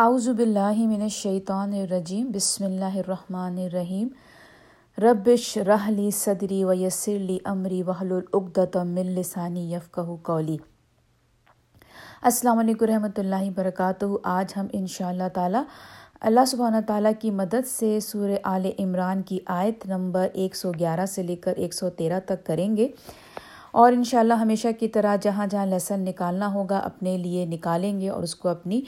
اعوذ 0.00 0.28
باللہ 0.28 0.76
من 0.88 1.00
الشیطان 1.02 1.72
الرجیم، 1.74 2.26
بسم 2.34 2.64
اللہ 2.64 2.96
الرحمن 2.96 3.56
الرحیم۔ 3.58 4.08
ربش 4.98 5.56
رحلی 5.66 6.10
صدری 6.14 6.62
و 6.64 6.74
یسرلی 6.74 7.38
عمری 7.44 7.82
وحل 7.82 8.12
العقدۃ 8.12 8.76
من 8.86 9.06
لسانی 9.14 9.64
یفقہ 9.72 10.14
کولی 10.26 10.56
السلام 12.22 12.58
علیکم 12.58 12.86
رحمۃ 12.86 13.18
اللہ 13.18 13.42
وبرکاتہ۔ 13.48 14.04
آج 14.22 14.52
ہم 14.56 14.66
ان 14.72 14.86
شاء 14.86 15.08
اللہ 15.08 15.28
تعالیٰ 15.34 15.62
اللہ 16.20 16.44
سبحانہ 16.50 16.86
تعالیٰ 16.86 17.12
کی 17.20 17.30
مدد 17.40 17.66
سے 17.68 17.98
سورہ 18.00 18.38
آل 18.52 18.70
عمران 18.78 19.22
کی 19.22 19.38
آیت 19.56 19.86
نمبر 19.86 20.28
ایک 20.32 20.56
سو 20.56 20.72
گیارہ 20.78 21.06
سے 21.06 21.22
لے 21.22 21.36
کر 21.36 21.56
ایک 21.56 21.74
سو 21.74 21.90
تیرہ 21.98 22.20
تک 22.26 22.46
کریں 22.46 22.76
گے۔ 22.76 22.88
اور 23.72 23.92
انشاءاللہ 23.92 24.34
ہمیشہ 24.34 24.68
کی 24.78 24.88
طرح 24.88 25.16
جہاں 25.22 25.46
جہاں 25.46 25.66
لیسن 25.66 26.04
نکالنا 26.04 26.52
ہوگا، 26.52 26.78
اپنے 26.78 27.16
لیے 27.18 27.46
نکالیں 27.46 28.00
گے 28.00 28.08
اور 28.08 28.22
اس 28.22 28.34
کو 28.34 28.48
اپنی 28.48 28.80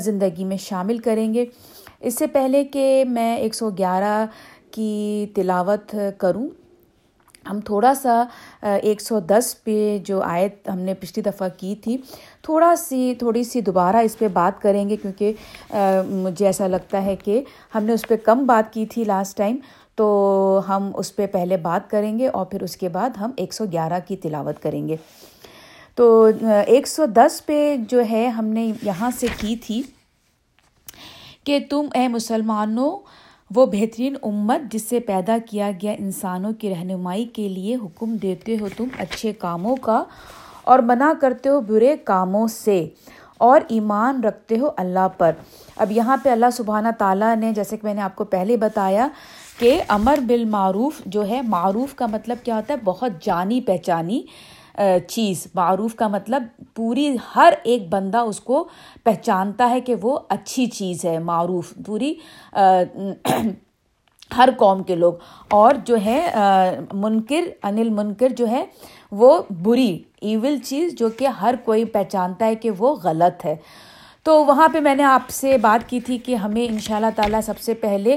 زندگی 0.00 0.44
میں 0.44 0.56
شامل 0.56 0.98
کریں 0.98 1.32
گے۔ 1.34 1.44
اس 2.00 2.18
سے 2.18 2.26
پہلے 2.26 2.64
کہ 2.64 3.04
میں 3.08 3.36
ایک 3.36 3.54
سو 3.54 3.70
گیارہ 3.78 4.24
کی 4.70 5.26
تلاوت 5.34 5.94
کروں، 6.18 6.46
ہم 7.50 7.60
تھوڑا 7.64 7.92
سا 7.94 8.22
ایک 8.62 9.00
سو 9.00 9.18
دس 9.20 9.54
پہ 9.64 9.76
جو 10.04 10.20
آیت 10.22 10.68
ہم 10.68 10.78
نے 10.78 10.94
پچھلی 10.94 11.22
دفعہ 11.22 11.48
کی 11.58 11.74
تھی، 11.82 11.96
تھوڑا 12.42 12.74
سی، 12.78 13.14
تھوڑی 13.18 13.44
سی 13.44 13.60
دوبارہ 13.60 13.96
اس 14.04 14.18
پہ 14.18 14.28
بات 14.32 14.60
کریں 14.62 14.88
گے، 14.88 14.96
کیونکہ 14.96 15.32
مجھے 16.06 16.46
ایسا 16.46 16.66
لگتا 16.66 17.04
ہے 17.04 17.16
کہ 17.16 17.42
ہم 17.74 17.84
نے 17.84 17.92
اس 17.92 18.06
پہ 18.08 18.16
کم 18.24 18.44
بات 18.46 18.72
کی 18.72 18.86
تھی 18.86 19.04
لاسٹ 19.04 19.36
ٹائم 19.36 19.56
تو 19.94 20.60
ہم 20.68 20.90
اس 20.94 21.14
پہ 21.16 21.26
پہلے 21.26 21.56
بات 21.56 21.90
کریں 21.90 22.18
گے 22.18 22.28
اور 22.28 22.46
پھر 22.46 22.62
اس 22.62 22.76
کے 22.76 22.88
بعد 22.88 23.16
ہم 23.20 23.30
ایک 23.36 23.52
سو 23.54 23.64
گیارہ 23.72 23.98
کی 24.08 24.16
تلاوت 24.16 24.62
کریں 24.62 24.86
گے۔ 24.88 24.96
تو 25.98 26.30
ایک 26.66 26.88
سو 26.88 27.06
دس 27.06 27.40
پہ 27.46 27.76
جو 27.88 28.02
ہے 28.10 28.26
ہم 28.26 28.44
نے 28.44 28.72
یہاں 28.82 29.10
سے 29.18 29.26
کی 29.36 29.56
تھی 29.56 29.82
کہ 31.44 31.58
تم 31.70 31.86
اے 31.94 32.08
مسلمانوں، 32.08 32.90
وہ 33.50 33.66
بہترین 33.66 34.16
امت 34.22 34.72
جس 34.72 34.82
سے 34.82 35.00
پیدا 35.00 35.36
کیا 35.46 35.70
گیا 35.82 35.92
انسانوں 35.98 36.52
کی 36.52 36.70
رہنمائی 36.70 37.24
کے 37.24 37.48
لیے 37.48 37.76
حکم 37.76 38.16
دیتے 38.16 38.56
ہو 38.60 38.68
تم 38.76 38.84
اچھے 38.98 39.32
کاموں 39.32 39.76
کا 39.76 40.02
اور 40.62 40.78
منع 40.78 41.12
کرتے 41.20 41.48
ہو 41.48 41.60
برے 41.60 41.96
کاموں 42.04 42.46
سے 42.46 42.88
اور 43.38 43.60
ایمان 43.68 44.24
رکھتے 44.24 44.58
ہو 44.58 44.70
اللہ 44.76 45.08
پر۔ 45.18 45.32
اب 45.76 45.92
یہاں 45.92 46.16
پہ 46.22 46.28
اللہ 46.28 46.50
سبحانہ 46.52 46.88
تعالیٰ 46.98 47.36
نے، 47.36 47.52
جیسے 47.52 47.76
کہ 47.76 47.86
میں 47.86 47.94
نے 47.94 48.00
آپ 48.00 48.16
کو 48.16 48.24
پہلے 48.24 48.56
بتایا 48.56 49.08
کہ 49.58 49.80
امر 49.88 50.18
بالمعروف 50.26 51.00
جو 51.06 51.26
ہے، 51.28 51.40
معروف 51.42 51.94
کا 51.94 52.06
مطلب 52.06 52.36
کیا 52.42 52.56
ہوتا 52.56 52.74
ہے؟ 52.74 52.78
بہت 52.84 53.24
جانی 53.24 53.60
پہچانی۔ 53.60 54.22
چیز۔ 55.08 55.46
معروف 55.54 55.94
کا 55.94 56.08
مطلب 56.08 56.42
پوری 56.74 57.16
ہر 57.36 57.54
ایک 57.62 57.88
بندہ 57.88 58.18
اس 58.18 58.40
کو 58.40 58.68
پہچانتا 59.04 59.70
ہے 59.70 59.80
کہ 59.80 59.94
وہ 60.02 60.18
اچھی 60.28 60.66
چیز 60.66 61.04
ہے، 61.04 61.18
معروف۔ 61.18 61.72
پوری 61.86 62.14
ہر 64.36 64.48
قوم 64.56 64.82
کے 64.82 64.94
لوگ۔ 64.96 65.12
اور 65.50 65.74
جو 65.84 65.96
ہے 66.04 66.26
منکر، 66.92 67.44
انل 67.62 67.88
منکر 67.88 68.28
جو 68.28 68.48
ہے، 68.48 68.64
وہ 69.12 69.42
بری، 69.62 69.98
ایول 70.20 70.58
چیز 70.58 70.94
جو 70.98 71.08
کہ 71.08 71.26
ہر 71.26 71.54
کوئی 71.64 71.84
پہچانتا 71.84 72.46
ہے 72.46 72.54
کہ 72.54 72.70
وہ 72.78 72.96
غلط 73.04 73.44
ہے۔ 73.44 73.56
تو 74.26 74.44
وہاں 74.44 74.68
پہ 74.68 74.80
میں 74.80 74.94
نے 74.94 75.02
آپ 75.02 75.30
سے 75.30 75.58
بات 75.58 75.90
کی 75.90 76.00
تھی 76.00 76.18
کہ 76.18 76.34
ہمیں 76.34 76.72
ان 76.72 76.78
شاء 76.78 76.96
اللہ 76.96 77.06
تعالیٰ 77.16 77.40
سب 77.40 77.58
سے 77.58 77.74
پہلے 77.74 78.16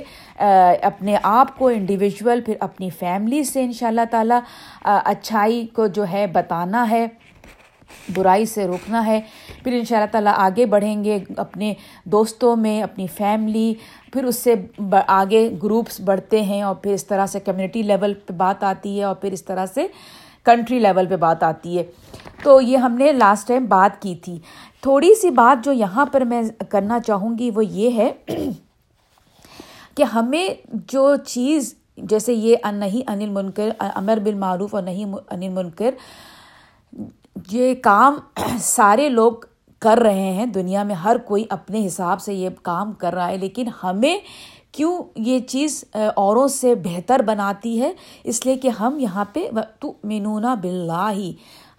اپنے 0.81 1.17
آپ 1.23 1.57
کو 1.57 1.67
انڈیویژول 1.67 2.41
پھر 2.41 2.53
اپنی 2.59 2.89
فیملی 2.89 3.43
سے 3.43 3.63
ان 3.63 3.71
شاء 3.71 3.87
اللہ 3.87 4.01
تعالیٰ 4.11 4.39
اچھائی 4.83 5.67
کو 5.73 5.87
جو 5.87 6.05
ہے 6.11 6.27
بتانا 6.27 6.89
ہے، 6.89 7.07
برائی 8.15 8.45
سے 8.45 8.67
روکنا 8.67 9.05
ہے۔ 9.05 9.21
پھر 9.63 9.73
ان 9.73 9.83
شاء 9.83 9.95
اللہ 9.95 10.11
تعالیٰ 10.11 10.33
آگے 10.35 10.65
بڑھیں 10.65 11.03
گے 11.03 11.17
اپنے 11.37 11.73
دوستوں 12.03 12.55
میں، 12.55 12.81
اپنی 12.81 13.07
فیملی 13.07 13.73
پھر 14.13 14.23
اس 14.23 14.35
سے 14.35 14.55
آگے 15.07 15.49
گروپس 15.63 15.99
بڑھتے 15.99 16.41
ہیں 16.41 16.61
اور 16.61 16.75
پھر 16.75 16.93
اس 16.93 17.05
طرح 17.05 17.25
سے 17.25 17.39
کمیونٹی 17.39 17.81
لیول 17.81 18.13
پہ 18.13 18.33
بات 18.33 18.63
آتی 18.63 18.99
ہے 18.99 19.03
اور 19.03 19.15
پھر 19.15 19.31
اس 19.31 19.45
طرح 19.45 19.65
سے 19.65 19.87
کنٹری 20.43 20.79
لیول 20.79 21.05
پہ 21.05 21.15
بات 21.15 21.43
آتی 21.43 21.77
ہے۔ 21.77 21.83
تو 22.43 22.61
یہ 22.61 22.77
ہم 22.77 22.93
نے 22.93 23.11
لاسٹ 23.11 23.47
ٹائم 23.47 23.65
بات 23.65 24.01
کی 24.01 24.15
تھی۔ 24.15 24.39
تھوڑی 24.81 25.13
سی 25.21 25.29
بات 25.29 25.63
جو 25.65 25.71
یہاں 25.71 26.05
پر 26.05 26.21
میں 26.21 26.41
کرنا 26.69 26.99
چاہوں 26.99 27.37
گی 27.37 27.49
وہ 27.55 27.65
یہ 27.65 27.97
ہے 27.97 28.11
کہ 29.95 30.03
ہمیں 30.03 30.47
جو 30.71 31.15
چیز 31.25 31.73
جیسے 31.97 32.33
یہ 32.33 32.55
نہیں 32.73 33.09
انل 33.11 33.29
منکر، 33.29 33.69
امر 33.79 34.19
بالمعروف 34.23 34.75
اور 34.75 34.83
نہیں 34.83 35.13
انل 35.31 35.49
منکر، 35.49 35.95
یہ 37.51 37.73
کام 37.83 38.19
سارے 38.59 39.09
لوگ 39.09 39.33
کر 39.81 39.97
رہے 39.97 40.31
ہیں۔ 40.33 40.45
دنیا 40.45 40.83
میں 40.83 40.95
ہر 40.95 41.17
کوئی 41.25 41.43
اپنے 41.49 41.85
حساب 41.85 42.21
سے 42.21 42.33
یہ 42.33 42.49
کام 42.61 42.91
کر 42.93 43.13
رہا 43.13 43.27
ہے، 43.27 43.37
لیکن 43.37 43.67
ہمیں 43.83 44.17
کیوں 44.71 44.97
یہ 45.15 45.39
چیز 45.39 45.83
اوروں 45.93 46.47
سے 46.47 46.73
بہتر 46.75 47.21
بناتی 47.25 47.79
ہے؟ 47.81 47.91
اس 48.23 48.45
لیے 48.45 48.55
کہ 48.57 48.67
ہم 48.79 48.99
یہاں 48.99 49.25
پہ 49.33 49.47
تو 49.79 49.93
مینونا 50.03 50.53
بلّہ 50.61 51.09
ہی 51.11 51.33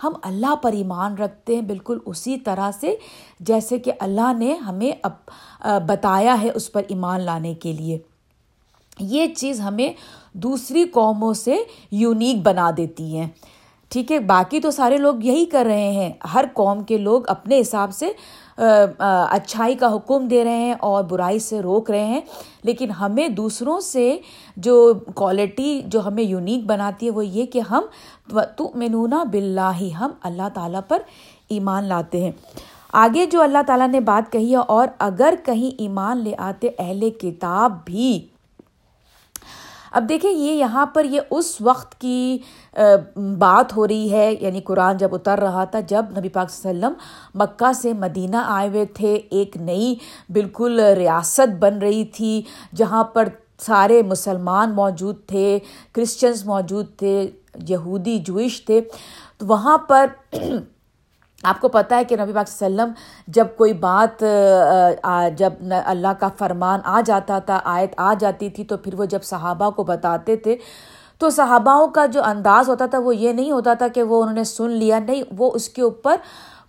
ہم 0.05 0.13
اللہ 0.23 0.55
پر 0.63 0.73
ایمان 0.73 1.15
رکھتے 1.15 1.55
ہیں، 1.55 1.63
بالکل 1.63 1.99
اسی 2.07 2.37
طرح 2.37 2.71
سے 2.81 2.95
جیسے 3.41 3.79
کہ 3.79 3.93
اللہ 4.01 4.33
نے 4.39 4.55
ہمیں 4.55 4.93
اب 5.03 5.13
بتایا 5.87 6.37
ہے 6.43 6.51
اس 6.55 6.73
پر 6.73 6.83
ایمان 6.89 7.21
لانے 7.21 7.55
کے 7.55 7.73
لیے۔ 7.73 7.99
یہ 9.01 9.27
چیز 9.35 9.61
ہمیں 9.61 9.93
دوسری 10.33 10.85
قوموں 10.85 11.33
سے 11.35 11.57
یونیک 11.91 12.43
بنا 12.43 12.71
دیتی 12.77 13.17
ہیں۔ 13.17 13.29
ٹھیک 13.89 14.13
ہے، 14.13 14.19
باقی 14.19 14.61
تو 14.61 14.71
سارے 14.71 14.97
لوگ 14.97 15.15
یہی 15.23 15.45
کر 15.45 15.65
رہے 15.67 15.91
ہیں۔ 15.93 16.13
ہر 16.35 16.45
قوم 16.53 16.83
کے 16.83 16.99
لوگ 16.99 17.23
اپنے 17.29 17.61
حساب 17.61 17.95
سے 17.95 18.13
اچھائی 18.61 19.75
کا 19.75 19.95
حکم 19.95 20.27
دے 20.29 20.43
رہے 20.45 20.57
ہیں 20.57 20.75
اور 20.81 21.05
برائی 21.05 21.39
سے 21.39 21.61
روک 21.63 21.91
رہے 21.91 22.05
ہیں۔ 22.05 22.21
لیکن 22.65 22.91
ہمیں 22.91 23.29
دوسروں 23.29 23.79
سے 23.81 24.17
جو 24.57 24.93
کوالٹی 25.15 25.81
جو 25.87 26.07
ہمیں 26.07 26.23
یونیک 26.23 26.65
بناتی 26.67 27.07
ہے 27.07 27.11
وہ 27.11 27.27
یہ 27.27 27.47
کہ 27.47 27.61
ہم 27.71 27.85
تو 28.57 28.71
منونا 28.75 29.23
بلّہ 29.33 29.71
ہم 30.01 30.11
اللہ 30.23 30.49
تعالیٰ 30.55 30.81
پر 30.89 31.03
ایمان 31.49 31.85
لاتے 31.85 32.21
ہیں۔ 32.21 32.33
آگے 32.93 33.27
جو 33.27 33.41
اللہ 33.43 33.63
تعالیٰ 33.67 33.89
نے 33.89 34.01
بات 34.01 34.33
کہی 34.33 34.51
ہے، 34.51 34.57
اور 34.57 34.89
اگر 34.99 35.35
کہیں 35.45 35.71
ایمان 35.79 36.19
لے 36.19 36.35
آتے 36.39 36.69
اہل 36.79 37.09
کتاب 37.11 37.79
بھی 37.85 38.21
اب 39.93 40.09
دیکھیں 40.09 40.31
یہ 40.31 40.53
یہاں 40.53 40.85
پر 40.95 41.05
یہ 41.05 41.21
اس 41.31 41.61
وقت 41.61 42.01
کی 42.01 42.39
بات 43.39 43.77
ہو 43.77 43.87
رہی 43.89 44.11
ہے 44.13 44.31
یعنی 44.41 44.61
قرآن 44.65 44.97
جب 44.97 45.15
اتر 45.15 45.39
رہا 45.39 45.65
تھا، 45.65 45.81
جب 45.89 46.19
نبی 46.19 46.29
پاک 46.29 46.51
صلی 46.51 46.69
اللہ 46.69 46.87
علیہ 46.87 46.97
وسلم 46.97 47.41
مکہ 47.41 47.73
سے 47.81 47.93
مدینہ 47.99 48.43
آئے 48.47 48.69
ہوئے 48.69 48.85
تھے، 48.95 49.15
ایک 49.15 49.57
نئی 49.61 49.95
بالکل 50.33 50.81
ریاست 50.99 51.55
بن 51.61 51.79
رہی 51.83 52.05
تھی، 52.17 52.41
جہاں 52.77 53.05
پر 53.15 53.29
سارے 53.67 54.03
مسلمان 54.09 54.75
موجود 54.75 55.17
تھے 55.29 55.59
کرسچنس 55.93 56.45
موجود 56.47 56.87
تھے، 56.99 57.31
یہودی 57.69 58.19
جوئش 58.27 58.65
تھے، 58.65 58.81
تو 59.39 59.47
وہاں 59.47 59.79
پر 59.89 60.07
آپ 61.45 61.61
کو 61.61 61.69
پتہ 61.69 61.95
ہے 61.95 62.05
کہ 62.05 62.17
نبی 62.17 62.33
پاک 62.33 62.49
صلی 62.49 62.67
اللہ 62.67 62.83
علیہ 62.83 62.93
وسلم 62.93 63.33
جب 63.33 63.47
کوئی 63.57 63.73
بات 63.73 64.25
جب 65.39 65.53
اللہ 65.85 66.13
کا 66.21 66.29
فرمان 66.39 66.81
آ 66.85 67.01
جاتا 67.07 67.39
تھا، 67.39 67.61
آیت 67.65 67.95
آ 67.97 68.13
جاتی 68.21 68.51
تھی، 68.51 68.65
تو 68.65 68.77
پھر 68.77 68.95
وہ 68.99 69.05
جب 69.05 69.23
صحابہ 69.25 69.71
کو 69.77 69.85
بتاتے 69.85 70.37
تھے، 70.37 70.57
تو 71.21 71.31
صحاباؤں 71.31 71.87
کا 71.95 72.05
جو 72.07 72.23
انداز 72.25 72.69
ہوتا 72.69 72.87
تھا، 72.87 72.99
وہ 72.99 73.17
یہ 73.17 73.33
نہیں 73.33 73.51
ہوتا 73.51 73.75
تھا 73.75 73.89
کہ 73.89 74.03
وہ 74.03 74.23
انہوں 74.23 74.35
نے 74.35 74.45
سن 74.45 74.71
لیا، 74.71 74.99
نہیں، 74.99 75.23
وہ 75.39 75.51
اس 75.55 75.69
کے 75.69 75.83
اوپر 75.83 76.17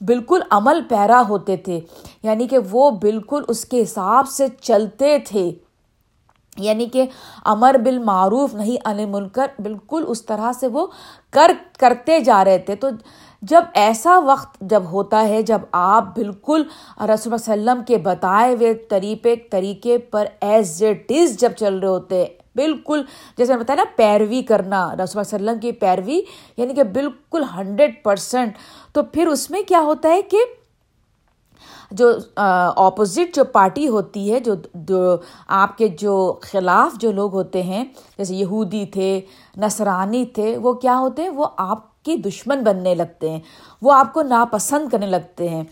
بالکل 0.02 0.42
عمل 0.50 0.82
پیرا 0.90 1.22
ہوتے 1.30 1.58
تھے 1.58 1.80
یعنی 2.24 2.48
کہ 2.48 2.58
وہ 2.72 2.90
بالکل 3.02 3.44
اس 3.48 3.66
کے 3.66 3.82
حساب 3.82 4.30
سے 4.30 4.48
چلتے 4.62 5.18
تھے 5.28 5.52
یعنی 6.58 6.86
کہ 6.86 7.06
امر 7.46 7.76
بالمعروف، 7.84 8.54
نہیں 8.54 8.88
ان 8.88 9.10
منکر، 9.12 9.48
بالکل 9.60 10.04
اس 10.08 10.26
طرح 10.26 10.52
سے 10.60 10.68
وہ 10.68 10.86
کر، 11.34 11.52
کرتے 11.80 12.20
جا 12.20 12.44
رہے 12.46 12.58
تھے۔ 12.58 12.76
تو 12.76 12.90
جب 13.44 13.64
ایسا 13.74 14.18
وقت 14.26 14.58
جب 14.62 14.84
ہوتا 14.92 15.28
ہے، 15.28 15.42
جب 15.42 15.62
آپ 15.72 16.16
بالکل 16.16 16.64
رسول 17.14 17.34
وسلم 17.34 17.84
کے 17.88 17.98
بتائے 17.98 18.54
ہوئے 18.54 18.74
طریقے 18.90 19.36
طریقے 19.52 19.98
پر 19.98 20.28
ایز 20.42 20.84
اٹ 20.84 21.12
از 21.12 21.38
جب 21.40 21.52
چل 21.60 21.78
رہے 21.80 21.88
ہوتے 21.88 22.26
بالکل 22.56 23.02
جیسے 23.38 23.54
میں 23.54 23.62
بتایا 23.62 23.76
نا، 23.76 23.84
پیروی 23.96 24.42
کرنا، 24.44 24.86
رسول 25.04 25.20
وسلم 25.20 25.60
کی 25.60 25.72
پیروی 25.72 26.22
یعنی 26.58 26.74
کہ 26.74 26.84
بالکل 26.84 27.44
ہنڈریڈ 27.56 28.04
پرسینٹ 28.04 28.58
تو 28.94 29.04
پھر 29.04 29.28
اس 29.28 29.50
میں 29.52 29.62
کیا 29.68 29.80
ہوتا 29.80 30.10
ہے 30.10 30.22
کہ 30.22 30.38
جو 31.92 32.10
اپوزٹ 32.36 33.36
جو 33.36 33.44
پارٹی 33.44 33.88
ہوتی 33.88 34.32
ہے، 34.34 34.40
جو 34.40 34.54
جو 34.74 35.16
آپ 35.48 35.78
کے 35.78 35.88
جو 36.00 36.40
خلاف 36.42 37.00
جو 37.02 37.12
لوگ 37.12 37.34
ہوتے 37.34 37.64
ہیں، 37.64 37.84
جیسے 38.18 38.36
یہودی 38.36 38.86
تھے، 38.86 39.20
نصرانی 39.58 40.26
تھے، 40.26 40.58
وہ 40.58 40.74
کیا 40.74 40.98
ہوتے 40.98 41.22
ہیں؟ 41.22 41.30
وہ 41.30 41.46
آپ 41.58 41.91
کی 42.04 42.16
دشمن 42.16 42.64
بننے 42.64 42.96
لگتے 42.96 43.30
ہیں، 43.30 43.40
وہ 43.82 43.94
آپ 43.94 44.14
کو 44.14 44.22
ناپسند 44.22 44.90
کرنے 44.90 45.06
لگتے 45.06 45.50
ہیں۔ 45.50 45.64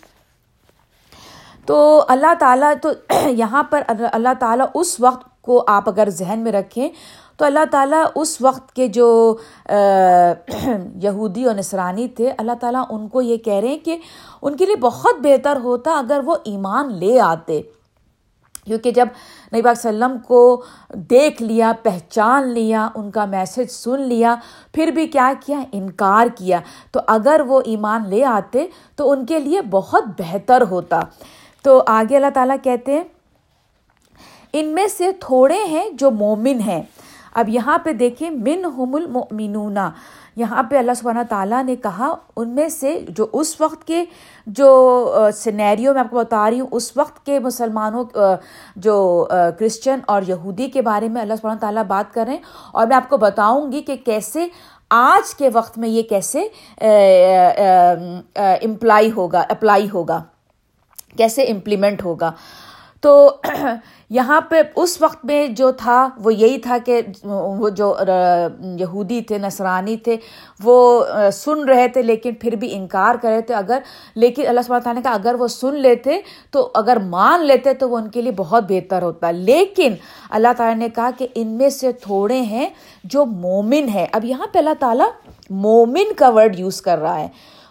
تو 1.65 2.03
اللہ 2.07 2.33
تعالیٰ، 2.39 2.73
تو 2.81 2.89
یہاں 3.29 3.63
پر 3.63 3.81
اللہ 3.87 4.33
تعالیٰ 4.39 4.65
اس 4.73 4.99
وقت 4.99 5.41
کو 5.41 5.63
آپ 5.67 5.89
اگر 5.89 6.07
ذہن 6.11 6.39
میں 6.39 6.51
رکھیں، 6.51 6.89
تو 7.37 7.45
اللہ 7.45 7.65
تعالیٰ 7.71 8.05
اس 8.15 8.41
وقت 8.41 8.73
کے 8.73 8.87
جو 8.87 9.37
یہودی 10.95 11.43
اور 11.43 11.55
نسرانی 11.55 12.07
تھے، 12.07 12.33
اللہ 12.37 12.51
تعالیٰ 12.59 12.83
ان 12.89 13.07
کو 13.07 13.21
یہ 13.21 13.37
کہہ 13.37 13.53
رہے 13.53 13.67
ہیں 13.67 13.85
کہ 13.85 13.97
ان 14.41 14.57
کے 14.57 14.65
لیے 14.65 14.75
بہت 14.75 15.15
بہتر 15.23 15.57
ہوتا 15.63 15.91
اگر 15.91 16.21
وہ 16.25 16.35
ایمان 16.43 16.93
لے 16.93 17.19
آتے۔ 17.19 17.61
کیونکہ 18.65 18.91
جب 18.91 19.05
نبی 19.53 19.61
پاک 19.61 19.77
وسلم 19.77 20.17
کو 20.27 20.63
دیکھ 20.93 21.43
لیا، 21.43 21.73
پہچان 21.83 22.47
لیا، 22.47 22.89
ان 22.95 23.11
کا 23.11 23.25
میسج 23.25 23.71
سن 23.71 24.01
لیا، 24.01 24.35
پھر 24.73 24.87
بھی 24.87 25.07
کیا 25.07 25.33
کیا؟ 25.45 25.59
انکار 25.71 26.27
کیا۔ 26.27 26.59
تو 26.91 26.99
اگر 27.07 27.41
وہ 27.47 27.61
ایمان 27.65 28.09
لے 28.09 28.25
آتے 28.25 28.65
تو 28.95 29.11
ان 29.11 29.25
کے 29.25 29.39
لیے 29.39 29.61
بہت 29.61 30.03
بہتر 30.19 30.63
ہوتا۔ 30.69 30.99
تو 31.63 31.83
آگے 31.87 32.15
اللہ 32.15 32.29
تعالیٰ 32.33 32.55
کہتے 32.63 32.91
ہیں، 32.91 33.03
ان 34.53 34.65
میں 34.65 34.87
سے 34.87 35.11
تھوڑے 35.11 35.63
ہیں 35.63 35.89
جو 35.89 36.11
مومن 36.11 36.59
ہیں۔ 36.59 36.83
اب 37.33 37.49
یہاں 37.49 37.77
پہ 37.77 37.91
دیکھیں 37.93 38.29
من 38.29 38.65
ہم 38.77 38.95
المؤمنون۔ 38.95 39.77
یہاں 40.35 40.63
پہ 40.63 40.77
اللہ 40.77 40.91
سبحانہ 40.97 41.23
تعالیٰ 41.29 41.63
نے 41.63 41.75
کہا، 41.75 42.13
ان 42.35 42.49
میں 42.55 42.67
سے 42.69 42.99
جو 43.09 43.27
اس 43.33 43.59
وقت 43.61 43.87
کے 43.87 44.03
جو 44.47 45.29
سنیریو 45.35 45.93
میں 45.93 46.01
آپ 46.01 46.09
کو 46.09 46.17
بتا 46.17 46.49
رہی 46.49 46.59
ہوں، 46.59 46.67
اس 46.71 46.91
وقت 46.97 47.25
کے 47.25 47.39
مسلمانوں 47.39 48.03
جو 48.75 49.27
کرسچن 49.59 49.99
اور 50.07 50.21
یہودی 50.27 50.69
کے 50.69 50.81
بارے 50.81 51.09
میں 51.09 51.21
اللہ 51.21 51.33
سبحانہ 51.41 51.59
تعالیٰ 51.59 51.83
بات 51.87 52.13
کر 52.13 52.23
رہے 52.25 52.33
ہیں۔ 52.33 52.41
اور 52.71 52.87
میں 52.87 52.95
آپ 52.95 53.09
کو 53.09 53.17
بتاؤں 53.17 53.71
گی 53.71 53.81
کہ 53.81 53.95
کیسے 54.05 54.47
آج 54.89 55.33
کے 55.35 55.49
وقت 55.53 55.77
میں 55.77 55.89
یہ 55.89 56.03
کیسے 56.09 56.47
امپلائی 58.35 59.11
ہوگا 59.11 59.43
اپلائی 59.49 59.89
ہوگا، 59.93 60.21
کیسے 61.17 61.43
امپلیمنٹ 61.43 62.03
ہوگا۔ 62.05 62.31
تو 63.01 63.29
یہاں 64.09 64.41
پہ 64.41 64.61
اس 64.75 65.01
وقت 65.01 65.25
میں 65.25 65.47
جو 65.47 65.71
تھا، 65.71 66.09
وہ 66.17 66.33
یہی 66.33 66.57
تھا 66.57 66.77
کہ 66.85 67.01
وہ 67.23 67.69
جو 67.69 67.95
یہودی 68.79 69.21
تھے، 69.21 69.37
نصرانی 69.37 69.97
تھے، 69.97 70.17
وہ 70.63 71.03
سن 71.33 71.63
رہے 71.63 71.87
تھے، 71.87 72.01
لیکن 72.01 72.33
پھر 72.33 72.55
بھی 72.55 72.75
انکار 72.75 73.15
کر 73.15 73.29
رہے 73.29 73.41
تھے۔ 73.41 73.55
اگر، 73.55 73.79
لیکن 74.15 74.47
اللہ 74.47 74.61
سب 74.61 74.67
تعالیٰ 74.67 74.93
نے 74.93 75.01
کہا، 75.01 75.13
اگر 75.13 75.35
وہ 75.39 75.47
سن 75.47 75.75
لیتے 75.75 76.19
تو، 76.51 76.71
اگر 76.75 76.97
مان 76.99 77.45
لیتے 77.45 77.73
تو 77.73 77.89
وہ 77.89 77.97
ان 77.97 78.09
کے 78.09 78.21
لیے 78.21 78.31
بہت 78.37 78.63
بہتر 78.69 79.01
ہوتا۔ 79.01 79.31
لیکن 79.31 79.93
اللہ 80.29 80.53
تعالیٰ 80.57 80.77
نے 80.77 80.89
کہا 80.95 81.09
کہ 81.17 81.27
ان 81.35 81.47
میں 81.47 81.69
سے 81.69 81.91
تھوڑے 81.91 82.41
ہیں 82.41 82.69
جو 83.03 83.25
مومن 83.25 83.89
ہے 83.93 84.07
اب 84.11 84.25
یہاں 84.25 84.47
پہ 84.51 84.59
اللہ 84.59 84.79
تعالیٰ 84.79 85.07
مومن 85.49 86.13
کا 86.17 86.29
ورڈ 86.29 86.59
یوز 86.59 86.81
کر 86.81 86.97
رہا 86.97 87.19
ہے۔ 87.19 87.27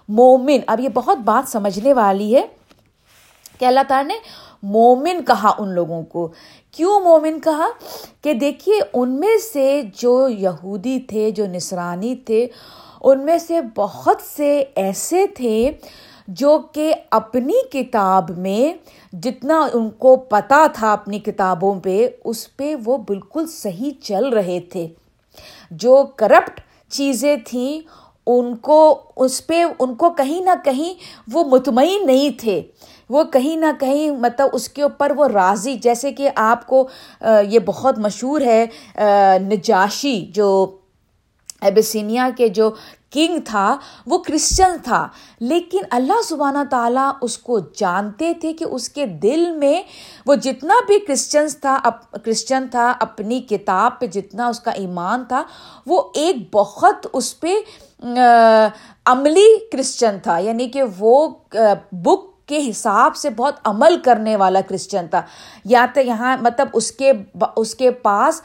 مومن، 0.09 0.59
اب 0.67 0.81
یہ 0.81 0.89
بہت 0.89 1.19
بات 1.19 1.51
سمجھنے 1.51 1.93
والی 1.93 2.35
ہے 2.35 2.47
کہ 3.59 3.65
اللہ 3.65 3.81
تعالیٰ 3.89 4.09
نے 4.09 4.48
مومن 4.63 5.25
کہا 5.25 5.55
ان 5.59 5.69
لوگوں 5.69 6.03
کو۔ 6.03 6.29
کیوں 6.71 7.01
مومن 7.01 7.41
کہا؟ 7.41 7.67
کہ 8.23 8.35
دیکھیے، 8.35 8.81
ان 8.93 9.21
میں 9.21 9.37
سے 9.53 9.83
جو 9.95 10.29
یہودی 10.29 11.01
تھے، 11.01 11.31
جو 11.31 11.47
نسرانی 11.47 12.17
تھے، 12.17 12.47
ان 13.01 13.25
میں 13.25 13.39
سے 13.39 13.61
بہت 13.77 14.17
سے 14.37 14.65
ایسے 14.75 15.27
تھے 15.27 15.73
جو 16.29 16.59
کہ 16.73 16.95
اپنی 17.11 17.69
کتاب 17.69 18.31
میں 18.31 18.73
جتنا 19.17 19.69
ان 19.75 19.91
کو 19.91 20.17
پتہ 20.17 20.67
تھا 20.75 20.93
اپنی 20.93 21.19
کتابوں 21.19 21.81
پہ، 21.81 22.09
اس 22.25 22.57
پہ 22.57 22.75
وہ 22.85 22.97
بالکل 22.97 23.47
صحیح 23.47 23.91
چل 24.03 24.29
رہے 24.29 24.61
تھے۔ 24.61 24.89
جو 25.71 26.05
کرپٹ 26.17 26.61
چیزیں 26.91 27.37
تھیں، 27.45 27.81
ان 28.27 28.57
کو، 28.57 29.03
اس 29.17 29.47
پہ 29.47 29.65
ان 29.79 29.95
کو 29.95 30.11
کہیں 30.11 30.41
نہ 30.41 30.51
کہیں 30.65 30.95
وہ 31.33 31.45
مطمئن 31.45 32.07
نہیں 32.07 32.31
تھے۔ 32.41 32.63
وہ 33.09 33.25
کہیں 33.25 33.57
نہ 33.57 33.67
کہیں 33.81 34.11
مطلب 34.11 34.49
اس 34.53 34.69
کے 34.69 34.83
اوپر 34.83 35.13
وہ 35.17 35.29
راضی، 35.29 35.75
جیسے 35.75 36.13
کہ 36.13 36.31
آپ 36.37 36.67
کو 36.67 36.89
یہ 37.49 37.59
بہت 37.59 37.99
مشہور 37.99 38.41
ہے 38.41 38.67
نجاشی، 39.49 40.21
جو 40.35 40.77
ایبسینیا 41.61 42.29
کے 42.37 42.49
جو 42.49 42.71
کنگ 43.13 43.39
تھا، 43.45 43.77
وہ 44.07 44.19
کرسچن 44.19 44.77
تھا۔ 44.85 45.09
لیکن 45.41 45.79
اللہ 45.91 46.21
سبحانہ 46.25 46.59
تعالیٰ 46.71 47.11
اس 47.23 47.39
کو 47.39 47.59
جانتے 47.77 48.33
تھے 48.41 48.53
کہ 48.53 48.65
اس 48.65 48.89
کے 48.89 49.07
دل 49.23 49.51
میں 49.53 49.83
وہ 50.27 50.35
جتنا 50.35 50.75
بھی 50.87 50.99
کرسچنس 50.99 51.57
تھا 51.61 51.79
کرسچن 52.25 52.67
تھا، 52.71 52.93
اپنی 53.01 53.41
کتاب 53.41 53.99
پہ 54.01 54.07
جتنا 54.07 54.47
اس 54.47 54.61
کا 54.61 54.71
ایمان 54.71 55.25
تھا، 55.29 55.43
وہ 55.87 56.03
ایک 56.15 56.37
بہت 56.53 57.07
اس 57.13 57.41
پہ 57.41 57.55
عملی 59.07 59.49
کرسچن 59.73 60.19
تھا۔ 60.23 60.39
یعنی 60.39 60.69
کہ 60.69 60.83
وہ 60.99 61.29
بک 61.93 62.28
کے 62.49 62.59
حساب 62.71 63.17
سے 63.17 63.31
بہت 63.31 63.55
عمل 63.65 63.97
کرنے 64.05 64.37
والا 64.37 64.61
کرسچن 64.61 65.07
تھا۔ 65.11 65.23
یا 65.65 65.87
تو 65.95 66.01
یہاں 66.01 66.37
مطلب 66.41 66.69
اس 66.73 66.91
کے 66.93 67.13
اس 67.57 67.75
کے 67.75 67.91
پاس 67.91 68.41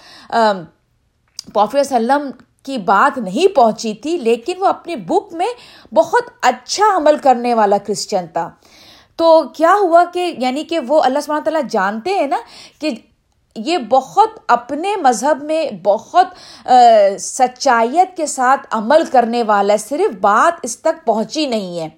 پوفی 1.54 1.80
وسلم 1.80 2.30
کی 2.64 2.78
بات 2.78 3.18
نہیں 3.18 3.56
پہنچی 3.56 3.94
تھی، 3.94 4.18
لیکن 4.18 4.54
وہ 4.60 4.66
اپنی 4.66 4.96
بک 4.96 5.34
میں 5.34 5.48
بہت 5.94 6.30
اچھا 6.42 6.86
عمل 6.98 7.18
کرنے 7.18 7.54
والا 7.54 7.78
کرسچن 7.78 8.26
تھا۔ 8.34 8.50
تو 9.16 9.44
کیا 9.56 9.74
ہوا 9.82 10.04
کہ 10.14 10.34
یعنی 10.38 10.64
کہ 10.64 10.80
وہ 10.88 11.02
اللہ 11.02 11.20
سبحانہ 11.20 11.44
تعالیٰ 11.44 11.62
جانتے 11.70 12.14
ہیں 12.14 12.28
نا 12.28 12.38
کہ 12.80 12.90
یہ 13.56 13.78
بہت 13.78 14.30
اپنے 14.48 14.96
مذہب 14.96 15.44
میں 15.44 15.66
بہت 15.84 16.70
سچائیت 17.20 18.16
کے 18.18 18.26
ساتھ 18.26 18.68
عمل 18.72 19.04
کرنے 19.12 19.44
والا 19.44 19.74
ہے، 19.74 19.78
صرف 19.78 20.16
بات 20.22 20.60
اس 20.64 20.80
تک 20.80 21.06
پہنچی 21.06 21.46
نہیں 21.46 21.80
ہے۔ 21.80 21.90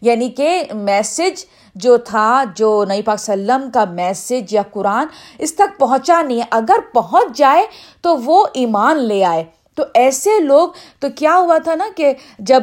یعنی 0.00 0.28
کہ 0.28 0.62
میسج 0.74 1.44
جو 1.74 1.96
تھا، 1.96 2.44
جو 2.56 2.84
نئی 2.88 3.02
پاک 3.02 3.18
سلم 3.18 3.70
کا 3.74 3.84
میسج 3.84 4.54
یا 4.54 4.62
قرآن 4.70 5.06
اس 5.38 5.54
تک 5.54 5.80
پہنچا 5.80 6.22
نہیں 6.22 6.38
ہے۔ 6.38 6.44
اگر 6.50 6.78
پہنچ 6.94 7.38
جائے 7.38 7.66
تو 8.00 8.16
وہ 8.16 8.46
ایمان 8.54 8.96
لے 8.96 9.24
آئے۔ 9.24 9.44
تو 9.74 9.82
ایسے 9.94 10.40
لوگ، 10.40 10.68
تو 11.00 11.08
کیا 11.16 11.36
ہوا 11.36 11.58
تھا 11.58 11.74
نا 11.74 11.84
کہ 11.96 12.14
جب 12.38 12.62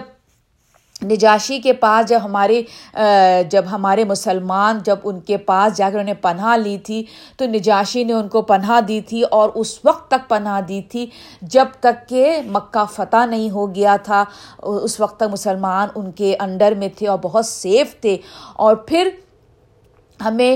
نجاشی 1.03 1.59
کے 1.59 1.73
پاس 1.73 2.09
جب 2.09 2.19
ہمارے 2.23 2.61
جب 3.49 3.63
ہمارے 3.71 4.03
مسلمان 4.03 4.79
جب 4.85 4.95
ان 5.03 5.19
کے 5.19 5.37
پاس 5.37 5.77
جا 5.77 5.89
کر 5.93 5.99
انہیں 5.99 6.15
پناہ 6.21 6.57
لی 6.57 6.77
تھی، 6.77 7.03
تو 7.37 7.45
نجاشی 7.45 8.03
نے 8.03 8.13
ان 8.13 8.27
کو 8.27 8.41
پناہ 8.41 8.81
دی 8.81 9.01
تھی 9.01 9.21
اور 9.21 9.49
اس 9.55 9.79
وقت 9.85 10.07
تک 10.07 10.29
پناہ 10.29 10.61
دی 10.61 10.81
تھی 10.81 11.05
جب 11.41 11.65
تک 11.79 12.09
کہ 12.09 12.41
مکہ 12.45 12.85
فتح 12.91 13.25
نہیں 13.25 13.49
ہو 13.49 13.75
گیا 13.75 13.95
تھا۔ 14.03 14.23
اس 14.59 14.99
وقت 14.99 15.17
تک 15.17 15.23
مسلمان 15.31 15.87
ان 15.95 16.11
کے 16.11 16.35
انڈر 16.39 16.73
میں 16.77 16.89
تھے 16.97 17.07
اور 17.07 17.19
بہت 17.21 17.45
سیف 17.45 18.01
تھے۔ 18.01 18.17
اور 18.53 18.75
پھر 18.75 19.09
ہمیں 20.25 20.55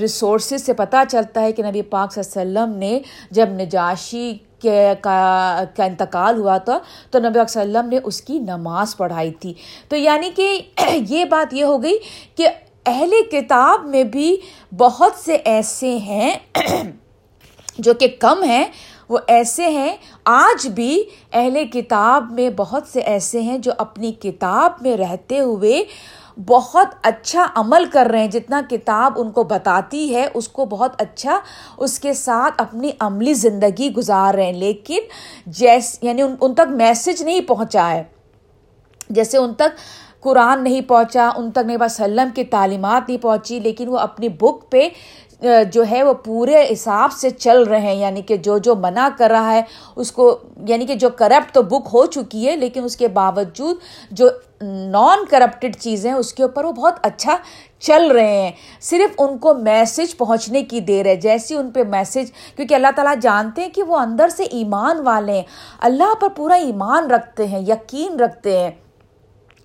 ریسورسز 0.00 0.66
سے 0.66 0.72
پتہ 0.72 0.96
چلتا 1.10 1.40
ہے 1.40 1.52
کہ 1.52 1.62
نبی 1.62 1.82
پاک 1.82 2.12
صلی 2.12 2.40
اللہ 2.40 2.58
علیہ 2.58 2.60
وسلم 2.60 2.78
نے 2.78 3.00
جب 3.30 3.48
نجاشی 3.48 4.32
کا 5.00 5.64
انتقال 5.78 6.38
ہوا 6.38 6.58
تھا، 6.58 6.78
تو 7.10 7.18
نبی 7.18 7.38
وسلم 7.38 7.88
نے 7.88 7.98
اس 8.04 8.20
کی 8.20 8.38
نماز 8.38 8.96
پڑھائی 8.96 9.30
تھی۔ 9.30 9.52
تو 9.88 9.96
یعنی 9.96 10.30
کہ 10.36 10.60
یہ 11.08 11.24
بات 11.24 11.54
یہ 11.54 11.64
ہو 11.64 11.82
گئی 11.82 11.98
کہ 12.36 12.48
اہل 12.86 13.12
کتاب 13.30 13.86
میں 13.86 14.04
بھی 14.04 14.36
بہت 14.76 15.12
سے 15.24 15.34
ایسے 15.34 15.96
ہیں 15.98 16.34
جو 17.78 17.94
کہ 17.94 18.08
کم 18.20 18.42
ہیں۔ 18.42 18.64
وہ 19.08 19.18
ایسے 19.26 19.68
ہیں، 19.70 19.96
آج 20.24 20.66
بھی 20.68 21.02
اہل 21.32 21.64
کتاب 21.72 22.32
میں 22.32 22.50
بہت 22.56 22.82
سے 22.92 23.00
ایسے 23.00 23.40
ہیں 23.40 23.58
جو 23.58 23.72
اپنی 23.78 24.12
کتاب 24.12 24.72
میں 24.80 24.96
رہتے 24.96 25.40
ہوئے 25.40 25.84
بہت 26.46 26.86
اچھا 27.02 27.46
عمل 27.54 27.84
کر 27.92 28.06
رہے 28.06 28.20
ہیں، 28.20 28.28
جتنا 28.28 28.60
کتاب 28.70 29.12
ان 29.16 29.30
کو 29.30 29.44
بتاتی 29.44 30.14
ہے، 30.14 30.28
اس 30.34 30.48
کو 30.48 30.64
بہت 30.64 31.02
اچھا 31.02 31.40
اس 31.76 31.98
کے 31.98 32.14
ساتھ 32.14 32.54
اپنی 32.56 32.90
عملی 33.00 33.34
زندگی 33.34 33.92
گزار 33.92 34.34
رہے 34.34 34.44
ہیں۔ 34.44 34.52
لیکن 34.52 34.98
جیس 35.46 35.98
یعنی 36.02 36.22
ان 36.22 36.36
ان 36.40 36.54
تک 36.54 36.68
میسج 36.70 37.22
نہیں 37.22 37.40
پہنچا 37.40 37.90
ہے۔ 37.90 38.02
جیسے 39.10 39.38
ان 39.38 39.54
تک 39.54 39.76
قرآن 40.20 40.64
نہیں 40.64 40.80
پہنچا، 40.80 41.30
ان 41.36 41.50
تک 41.50 41.58
نہیں 41.66 41.76
وسلم 41.80 42.28
کی 42.34 42.44
تعلیمات 42.44 43.08
نہیں 43.08 43.22
پہنچی، 43.22 43.60
لیکن 43.60 43.88
وہ 43.88 43.98
اپنی 43.98 44.28
بک 44.28 44.70
پہ 44.70 44.88
جو 45.72 45.84
ہے 45.90 46.02
وہ 46.02 46.12
پورے 46.12 46.66
حساب 46.72 47.12
سے 47.12 47.30
چل 47.30 47.62
رہے 47.62 47.80
ہیں 47.80 47.94
یعنی 47.94 48.22
کہ 48.22 48.36
جو 48.36 48.58
جو 48.58 48.74
منع 48.74 49.08
کر 49.18 49.30
رہا 49.30 49.52
ہے، 49.52 49.62
اس 49.96 50.12
کو 50.12 50.38
یعنی 50.66 50.86
کہ 50.86 50.94
جو 50.94 51.10
کرپٹ 51.10 51.54
تو 51.54 51.62
بک 51.62 51.88
ہو 51.92 52.06
چکی 52.06 52.48
ہے، 52.48 52.56
لیکن 52.56 52.84
اس 52.84 52.96
کے 52.96 53.08
باوجود 53.08 53.76
جو 54.10 54.28
نان 54.62 55.18
کرپٹڈ 55.30 55.76
چیزیں 55.76 56.12
اس 56.12 56.34
کے 56.34 56.42
اوپر 56.42 56.64
وہ 56.64 56.72
بہت 56.72 56.94
اچھا 57.02 57.36
چل 57.78 58.10
رہے 58.10 58.42
ہیں۔ 58.42 58.52
صرف 58.80 59.14
ان 59.18 59.38
کو 59.38 59.54
میسج 59.54 60.16
پہنچنے 60.16 60.62
کی 60.62 60.80
دیر 60.80 61.06
ہے، 61.06 61.16
جیسی 61.16 61.54
ان 61.54 61.70
پہ 61.70 61.82
میسج 61.82 62.32
کیونکہ 62.56 62.74
اللہ 62.74 62.88
تعالیٰ 62.96 63.14
جانتے 63.22 63.62
ہیں 63.62 63.68
کہ 63.68 63.82
وہ 63.82 63.96
اندر 63.96 64.28
سے 64.28 64.42
ایمان 64.42 65.00
والے 65.04 65.32
ہیں۔ 65.32 65.42
اللہ 65.80 66.14
پر 66.20 66.28
پورا 66.36 66.54
ایمان 66.54 67.10
رکھتے 67.10 67.46
ہیں، 67.46 67.60
یقین 67.60 68.20
رکھتے 68.20 68.58
ہیں۔ 68.58 68.70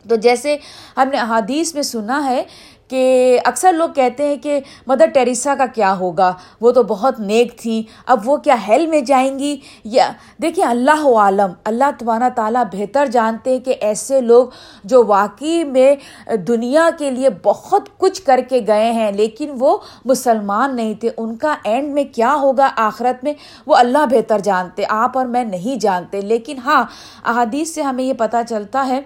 تو 0.10 0.16
جیسے 0.16 0.58
ہم 0.98 1.08
نے 1.12 1.18
احادیث 1.18 1.76
میں 1.76 1.82
سنا 1.82 2.30
ہے 2.30 2.44
کہ 2.88 3.40
اکثر 3.46 3.74
لوگ 3.74 3.90
کہتے 3.90 4.28
ہیں 4.28 4.36
کہ 4.36 4.60
مدر 4.88 5.06
ٹیریسا 5.06 5.56
کا 5.56 5.66
کیا 5.66 5.98
ہوگا؟ 5.98 6.34
وہ 6.62 6.72
تو 6.72 6.84
بہت 6.84 7.20
نیک 7.20 7.58
تھیں، 7.58 7.82
اب 8.06 8.30
وہ 8.30 8.38
کیا 8.38 8.56
ہیل 8.68 8.88
میں 8.88 9.02
جائیں 9.02 9.40
گی؟ 9.40 9.58
یا 9.84 10.12
دیکھیں، 10.42 10.66
اللہ 10.66 11.08
عالم، 11.16 11.52
اللہ 11.66 11.92
تمہارا 12.00 12.30
تعالیٰ 12.36 12.64
بہتر 12.74 13.06
جانتے 13.06 13.52
ہیں 13.52 13.60
کہ 13.60 13.76
ایسے 13.82 14.22
لوگ 14.22 14.48
جو 14.84 15.06
واقعی 15.06 15.64
میں 15.64 15.96
دنیا 16.36 16.90
کے 16.98 17.12
لیے 17.12 17.30
بہت 17.44 17.90
کچھ 17.98 18.22
کر 18.22 18.40
کے 18.50 18.62
گئے 18.68 18.92
ہیں، 18.92 19.12
لیکن 19.12 19.52
وہ 19.60 19.78
مسلمان 20.06 20.76
نہیں 20.76 20.94
تھے۔ 20.94 21.10
ان 21.18 21.36
کا 21.36 21.56
اینڈ 21.64 21.94
میں 21.94 22.04
کیا 22.16 22.36
ہوگا؟ 22.36 22.70
آخرت 22.76 23.24
میں 23.24 23.34
وہ 23.66 23.76
اللہ 23.76 24.06
بہتر 24.12 24.40
جانتے، 24.40 24.84
آپ 24.90 25.18
اور 25.18 25.26
میں 25.26 25.44
نہیں 25.44 25.80
جانتے۔ 25.80 26.22
لیکن 26.22 26.58
ہاں 26.66 26.84
احادیث 27.26 27.76
سے 27.76 27.82
ہمیں 27.82 28.04
یہ 28.04 28.14
پتہ 28.14 28.38
چلتا 28.50 28.88
ہے 28.88 29.02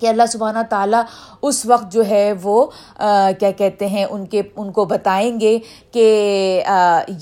کہ 0.00 0.06
اللہ 0.06 0.26
سبحانہ 0.32 0.58
تعالیٰ 0.70 1.02
اس 1.42 1.64
وقت 1.66 1.92
جو 1.92 2.06
ہے 2.06 2.32
وہ 2.42 2.64
کیا 3.38 3.50
کہتے 3.56 3.86
ہیں، 3.86 4.04
ان 4.04 4.24
کے، 4.26 4.42
ان 4.56 4.72
کو 4.72 4.84
بتائیں 4.84 5.40
گے 5.40 5.58
کہ 5.92 6.62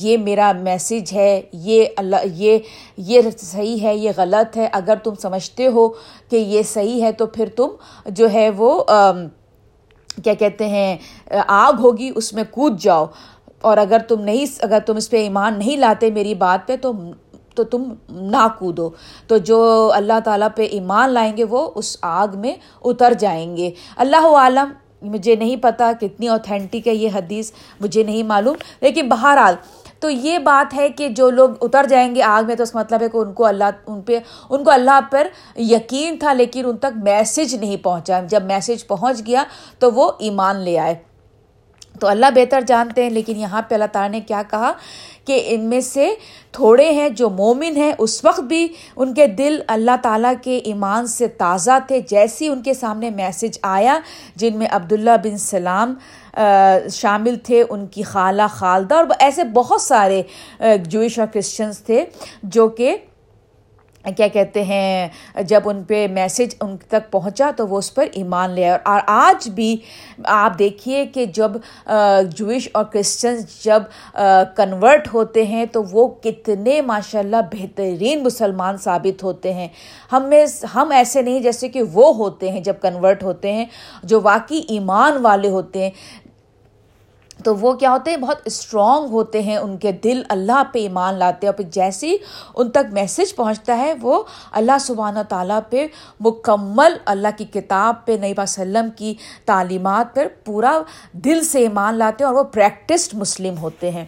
یہ 0.00 0.16
میرا 0.18 0.52
میسیج 0.60 1.12
ہے، 1.12 1.40
یہ 1.52 1.84
اللہ، 1.96 2.24
یہ 2.24 2.58
یہ 2.96 3.30
صحیح 3.38 3.82
ہے، 3.82 3.94
یہ 3.96 4.12
غلط 4.16 4.56
ہے، 4.56 4.68
اگر 4.72 4.96
تم 5.04 5.14
سمجھتے 5.22 5.66
ہو 5.66 5.88
کہ 6.30 6.36
یہ 6.36 6.62
صحیح 6.62 7.02
ہے 7.02 7.12
تو 7.12 7.26
پھر 7.26 7.48
تم 7.56 7.68
جو 8.06 8.32
ہے 8.32 8.48
وہ 8.56 8.82
کیا 10.22 10.34
کہتے 10.34 10.68
ہیں، 10.68 10.96
آگ 11.46 11.80
ہوگی، 11.80 12.10
اس 12.14 12.32
میں 12.32 12.44
کود 12.50 12.80
جاؤ۔ 12.80 13.06
اور 13.60 13.76
اگر 13.76 13.98
تم 14.08 14.20
نہیں، 14.20 14.46
اگر 14.62 14.78
تم 14.86 14.96
اس 14.96 15.08
پہ 15.10 15.16
ایمان 15.16 15.58
نہیں 15.58 15.76
لاتے 15.76 16.10
میری 16.10 16.34
بات 16.34 16.66
پہ 16.66 16.76
تو 16.76 16.92
تو 17.54 17.64
تم 17.64 17.82
نہ 18.08 18.46
کودو۔ 18.58 18.90
تو 19.26 19.36
جو 19.36 19.90
اللہ 19.94 20.20
تعالیٰ 20.24 20.48
پہ 20.56 20.66
ایمان 20.66 21.10
لائیں 21.10 21.36
گے، 21.36 21.44
وہ 21.44 21.70
اس 21.74 21.96
آگ 22.02 22.28
میں 22.34 22.54
اتر 22.84 23.12
جائیں 23.18 23.56
گے۔ 23.56 23.70
اللہ 23.96 24.26
عالم، 24.26 24.72
مجھے 25.02 25.36
نہیں 25.36 25.56
پتا 25.56 25.92
کتنی 26.00 26.28
اوتھینٹک 26.28 26.88
ہے 26.88 26.94
یہ 26.94 27.08
حدیث، 27.14 27.52
مجھے 27.80 28.02
نہیں 28.02 28.22
معلوم۔ 28.22 28.56
لیکن 28.80 29.08
بہرحال، 29.08 29.54
تو 30.00 30.10
یہ 30.10 30.38
بات 30.38 30.74
ہے 30.74 30.88
کہ 30.88 31.08
جو 31.08 31.30
لوگ 31.30 31.48
اتر 31.60 31.86
جائیں 31.88 32.14
گے 32.14 32.22
آگ 32.22 32.46
میں، 32.46 32.54
تو 32.54 32.62
اس 32.62 32.74
مطلب 32.74 33.02
ہے 33.02 33.08
کہ 33.08 33.16
ان 33.16 33.32
کو 33.32 33.44
اللہ، 33.44 33.64
ان 33.86 34.00
پہ، 34.00 34.18
ان 34.50 34.64
کو 34.64 34.70
اللہ 34.70 35.00
پر 35.10 35.26
یقین 35.56 36.18
تھا، 36.18 36.32
لیکن 36.32 36.66
ان 36.66 36.76
تک 36.76 36.96
میسج 36.96 37.54
نہیں 37.54 37.76
پہنچا۔ 37.76 38.20
جب 38.28 38.42
میسج 38.42 38.86
پہنچ 38.86 39.26
گیا، 39.26 39.44
تو 39.78 39.90
وہ 39.92 40.12
ایمان 40.18 40.56
لے 40.56 40.78
آئے۔ 40.78 41.13
تو 42.00 42.06
اللہ 42.06 42.30
بہتر 42.34 42.60
جانتے 42.66 43.02
ہیں، 43.02 43.10
لیکن 43.10 43.36
یہاں 43.38 43.62
پہ 43.68 43.74
اللہ 43.74 43.92
تعالیٰ 43.92 44.10
نے 44.10 44.20
کیا 44.20 44.42
کہا 44.50 44.72
کہ 45.24 45.42
ان 45.48 45.60
میں 45.68 45.80
سے 45.80 46.08
تھوڑے 46.52 46.90
ہیں 46.92 47.08
جو 47.08 47.28
مومن 47.30 47.76
ہیں، 47.76 47.92
اس 47.98 48.24
وقت 48.24 48.40
بھی 48.40 48.66
ان 48.96 49.14
کے 49.14 49.26
دل 49.38 49.58
اللہ 49.68 49.96
تعالیٰ 50.02 50.32
کے 50.42 50.56
ایمان 50.64 51.06
سے 51.06 51.28
تازہ 51.38 51.78
تھے۔ 51.86 52.00
جیسی 52.10 52.48
ان 52.48 52.62
کے 52.62 52.74
سامنے 52.74 53.10
میسج 53.10 53.58
آیا 53.62 53.98
جن 54.36 54.58
میں 54.58 54.66
عبداللہ 54.70 55.16
بن 55.24 55.38
سلام 55.38 55.94
شامل 56.92 57.36
تھے، 57.44 57.62
ان 57.70 57.86
کی 57.86 58.02
خالہ 58.02 58.46
خالدہ 58.52 58.94
اور 58.94 59.04
ایسے 59.18 59.44
بہت 59.54 59.80
سارے 59.80 60.22
جوئش 60.60 61.18
اور 61.18 61.26
کرسچنس 61.32 61.78
تھے 61.80 62.04
جو 62.42 62.68
کہ 62.68 62.96
کیا 64.16 64.28
کہتے 64.28 64.64
ہیں، 64.64 65.08
جب 65.42 65.60
ان 65.64 65.82
پہ 65.84 66.06
میسج 66.10 66.54
ان 66.60 66.76
تک 66.88 67.10
پہنچا 67.10 67.50
تو 67.56 67.66
وہ 67.68 67.78
اس 67.78 67.94
پر 67.94 68.06
ایمان 68.12 68.50
لے 68.50 68.68
آئے۔ 68.68 68.78
اور 68.84 69.00
آج 69.06 69.48
بھی 69.48 69.76
آپ 70.24 70.58
دیکھیے 70.58 71.06
کہ 71.06 71.24
جب 71.26 71.52
جوئش 72.28 72.68
اور 72.72 72.84
کرسچنس 72.84 73.64
جب 73.64 73.82
کنورٹ 74.56 75.08
ہوتے 75.14 75.46
ہیں 75.46 75.64
تو 75.66 75.82
وہ 75.90 76.08
کتنے 76.22 76.80
ماشاء 76.80 77.18
اللہ 77.18 77.36
بہترین 77.52 78.22
مسلمان 78.24 78.76
ثابت 78.76 79.22
ہوتے 79.22 79.52
ہیں۔ 79.52 79.68
ہم 80.12 80.24
میں، 80.28 80.46
ہم 80.74 80.90
ایسے 80.90 81.22
نہیں 81.22 81.40
جیسے 81.40 81.68
کہ 81.68 81.82
وہ 81.82 82.14
ہوتے 82.16 82.50
ہیں 82.50 82.60
جب 82.60 82.74
کنورٹ 82.82 83.22
ہوتے 83.22 83.52
ہیں، 83.52 83.64
جو 84.02 84.20
واقعی 84.20 84.60
ایمان 84.68 85.16
والے 85.20 85.48
ہوتے 85.48 85.82
ہیں۔ 85.82 85.90
تو 87.44 87.56
وہ 87.56 87.72
کیا 87.72 87.90
ہوتے 87.90 88.10
ہیں؟ 88.10 88.16
بہت 88.16 88.36
اسٹرانگ 88.44 89.06
ہوتے 89.06 89.42
ہیں 89.42 89.56
ان 89.56 89.76
کے 89.76 89.92
دل، 89.92 90.22
اللہ 90.28 90.62
پہ 90.72 90.78
ایمان 90.78 91.14
لاتے 91.14 91.46
ہیں۔ 91.46 91.52
اور 91.52 91.56
پھر 91.56 91.70
جیسی 91.70 92.16
ان 92.54 92.70
تک 92.70 92.92
میسج 92.92 93.36
پہنچتا 93.36 93.78
ہے، 93.78 93.94
وہ 94.02 94.22
اللہ 94.52 94.78
سبحانہ 94.80 95.18
تعالیٰ 95.28 95.60
پہ 95.70 95.86
مکمل 96.20 96.96
اللہ 97.04 97.28
کی 97.38 97.44
کتاب 97.44 98.06
پہ 98.06 98.12
نئی 98.12 98.34
وسلم 98.36 98.88
کی 98.96 99.14
تعلیمات 99.44 100.14
پر 100.14 100.26
پورا 100.44 100.80
دل 101.12 101.44
سے 101.44 101.58
ایمان 101.58 101.94
لاتے 101.94 102.24
ہیں 102.24 102.30
اور 102.30 102.38
وہ 102.38 102.44
پریکٹسڈ 102.44 103.14
مسلم 103.14 103.58
ہوتے 103.58 103.90
ہیں۔ 103.90 104.04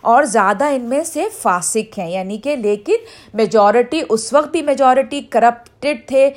اور 0.00 0.24
زیادہ 0.24 0.64
ان 0.74 0.88
میں 0.88 1.02
سے 1.04 1.24
فاسق 1.42 1.98
ہیں 1.98 2.10
یعنی 2.10 2.38
کہ 2.38 2.56
لیکن 2.56 3.04
میجورٹی 3.34 4.00
اس 4.08 4.32
وقت 4.32 4.50
بھی 4.52 4.62
میجورٹی 4.62 5.20
کرپٹڈ 5.30 6.06
تھے 6.08 6.28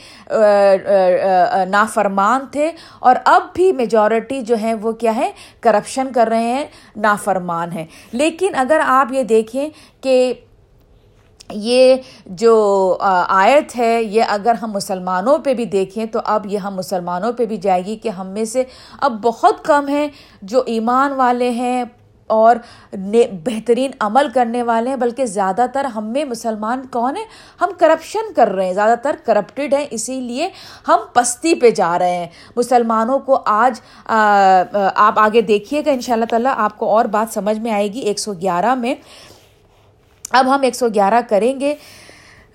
نافرمان 1.70 2.46
تھے، 2.52 2.72
اور 3.00 3.16
اب 3.26 3.42
بھی 3.54 3.72
میجورٹی 3.72 4.42
جو 4.42 4.56
ہیں 4.62 4.74
وہ 4.82 4.92
کیا 4.92 5.16
ہے 5.16 5.32
کرپشن 5.62 6.12
کر 6.14 6.28
رہے 6.30 6.54
ہیں، 6.54 6.66
نافرمان 6.98 7.72
ہیں۔ 7.72 7.86
لیکن 8.14 8.56
اگر 8.56 8.82
آپ 8.86 9.12
یہ 9.12 9.24
دیکھیں 9.24 9.70
کہ 10.02 10.34
یہ 11.50 11.96
جو 12.26 12.98
آیت 13.00 13.76
ہے، 13.78 14.02
یہ 14.04 14.24
اگر 14.30 14.56
ہم 14.62 14.72
مسلمانوں 14.72 15.38
پہ 15.46 15.54
بھی 15.54 15.66
دیکھیں 15.72 16.06
تو 16.06 16.20
اب 16.26 16.46
یہ 16.50 16.58
ہم 16.58 16.76
مسلمانوں 16.76 17.32
پہ 17.38 17.46
بھی 17.46 17.58
جائے 17.58 17.86
گی 17.86 17.96
کہ 18.04 18.10
ہم 18.10 18.28
میں 18.34 18.46
سے 18.46 18.64
اب 19.00 19.22
بہت 19.22 19.64
کم 19.66 19.88
ہیں 19.88 20.08
جو 20.42 20.62
ایمان 20.66 21.12
والے 21.14 21.50
ہیں 21.50 21.84
اور 22.32 22.56
بہترین 23.46 23.92
عمل 24.00 24.28
کرنے 24.34 24.64
والے 24.64 24.90
ہیں، 24.90 24.98
بلکہ 24.98 25.26
زیادہ 25.26 25.66
تر 25.74 25.86
ہم 25.96 26.12
میں 26.14 26.26
مسلمان 26.26 26.86
کون 26.92 27.18
ہیں؟ 27.18 27.26
ہم 27.62 27.70
کرپشن 27.80 28.34
کر 28.36 28.48
رہے 28.48 28.66
ہیں، 28.66 28.74
زیادہ 28.74 28.96
تر 29.04 29.16
کرپٹیڈ 29.26 29.74
ہیں، 29.74 29.86
اسی 29.92 30.20
لیے 30.22 30.50
ہم 30.88 31.00
پستی 31.14 31.54
پہ 31.56 31.70
جا 31.72 31.98
رہے 32.00 32.16
ہیں۔ 32.16 32.28
مسلمانوں 32.56 33.20
کو 33.26 33.40
آج 33.46 33.82
آپ 34.06 35.20
آگے 35.20 35.42
دیکھیے 35.42 35.82
گا 35.86 35.92
ان 35.92 36.02
شاء 36.02 36.14
اللہ 36.14 36.26
تعالیٰ 36.30 36.54
آپ 36.58 36.78
کو 36.78 36.90
اور 36.96 37.06
بات 37.16 37.34
سمجھ 37.34 37.58
میں 37.60 37.72
آئے 37.72 37.92
گی۔ 37.94 38.00
ایک 38.00 38.20
سو 38.20 38.34
گیارہ 38.42 38.76
میں۔ 38.76 38.96
اب 40.32 40.56
ہم 40.56 40.62
ایک 40.62 40.76
سو 40.76 40.88
گیارہ 40.94 41.22
کریں 41.30 41.60
گے۔ 41.60 41.74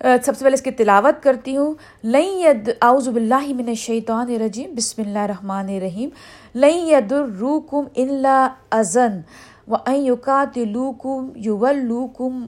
سب 0.01 0.37
سے 0.37 0.43
پہلے 0.43 0.53
اس 0.53 0.61
کی 0.61 0.71
تلاوت 0.71 1.21
کرتی 1.23 1.55
ہوں۔ 1.57 1.73
لئی 2.03 2.41
ید، 2.41 2.69
اعوذ 2.81 3.07
باللہ 3.09 3.47
من 3.57 3.67
الشیطان 3.67 4.27
الرجیم، 4.29 4.73
بسم 4.75 5.01
اللہ 5.01 5.19
الرحمن 5.19 5.69
الرحیم۔ 5.75 6.09
لئی 6.55 6.77
ید 6.91 7.11
الروکم 7.11 7.83
الا 8.03 8.47
ازن 8.71 9.19
و 9.67 9.75
یوکات 9.95 10.57
لوکم 10.57 11.29
یول 11.45 11.77
لوکم 11.85 12.45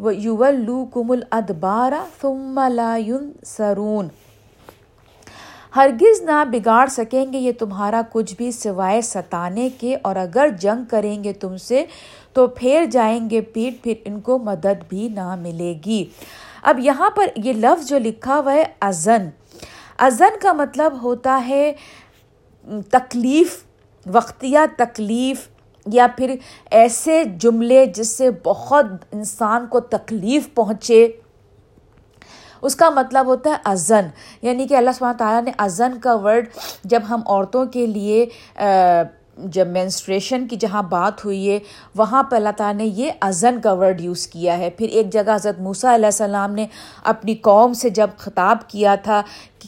و 0.00 0.12
یول 0.12 0.60
لوکم 0.60 1.10
الادبارا 1.10 2.04
سرون 3.46 4.08
ہرگز 5.76 6.20
نہ 6.22 6.42
بگاڑ 6.50 6.86
سکیں 6.86 7.32
گے 7.32 7.38
یہ 7.38 7.52
تمہارا 7.58 8.00
کچھ 8.12 8.34
بھی 8.36 8.50
سوائے 8.52 9.00
ستانے 9.02 9.68
کے، 9.80 9.96
اور 10.02 10.16
اگر 10.16 10.48
جنگ 10.60 10.84
کریں 10.90 11.24
گے 11.24 11.32
تم 11.32 11.56
سے 11.56 11.84
تو 12.32 12.46
پھیر 12.56 12.84
جائیں 12.92 13.28
گے 13.30 13.40
پیٹ، 13.40 13.82
پھر 13.82 13.94
ان 14.04 14.20
کو 14.20 14.38
مدد 14.38 14.84
بھی 14.88 15.08
نہ 15.14 15.34
ملے 15.40 15.74
گی۔ 15.84 16.04
اب 16.62 16.78
یہاں 16.80 17.10
پر 17.16 17.26
یہ 17.44 17.52
لفظ 17.52 17.88
جو 17.88 17.98
لکھا 17.98 18.38
ہوا 18.38 18.52
ہے 18.52 18.64
ازن 18.80 19.28
ازن 20.06 20.38
کا 20.42 20.52
مطلب 20.52 21.02
ہوتا 21.02 21.40
ہے 21.48 21.72
تکلیف، 22.90 23.62
وقتیہ 24.06 24.58
تکلیف 24.76 25.48
یا 25.92 26.06
پھر 26.16 26.34
ایسے 26.70 27.22
جملے 27.40 27.84
جس 27.86 28.16
سے 28.16 28.30
بہت 28.44 28.86
انسان 29.12 29.66
کو 29.66 29.80
تکلیف 29.80 30.54
پہنچے، 30.54 31.06
اس 32.62 32.76
کا 32.76 32.90
مطلب 32.90 33.26
ہوتا 33.26 33.50
ہے 33.50 33.56
ازن 33.64 34.06
یعنی 34.42 34.66
کہ 34.66 34.76
اللہ 34.76 34.90
سبحانہ 34.96 35.16
تعالیٰ 35.16 35.42
نے 35.42 35.50
ازن 35.58 35.98
کا 35.98 36.14
ورڈ 36.14 36.48
جب 36.84 37.00
ہم 37.10 37.20
عورتوں 37.26 37.64
کے 37.66 37.86
لیے 37.86 38.26
جب 39.36 39.66
مینسٹریشن 39.66 40.46
کی 40.48 40.56
جہاں 40.56 40.82
بات 40.82 41.24
ہوئی 41.24 41.50
ہے، 41.50 41.58
وہاں 41.94 42.22
پہ 42.22 42.36
اللہ 42.36 42.48
تعالیٰ 42.56 42.86
نے 42.86 42.90
یہ 42.94 43.10
ازن 43.20 43.60
کا 43.60 43.72
ورڈ 43.72 44.00
یوز 44.00 44.26
کیا 44.26 44.58
ہے۔ 44.58 44.70
پھر 44.70 44.88
ایک 44.88 45.12
جگہ 45.12 45.34
حضرت 45.34 45.60
موسیٰ 45.60 45.94
علیہ 45.94 46.06
السلام 46.06 46.54
نے 46.54 46.66
اپنی 47.04 47.34
قوم 47.34 47.72
سے 47.72 47.90
جب 47.90 48.10
خطاب 48.16 48.68
کیا 48.68 48.94
تھا 48.94 49.22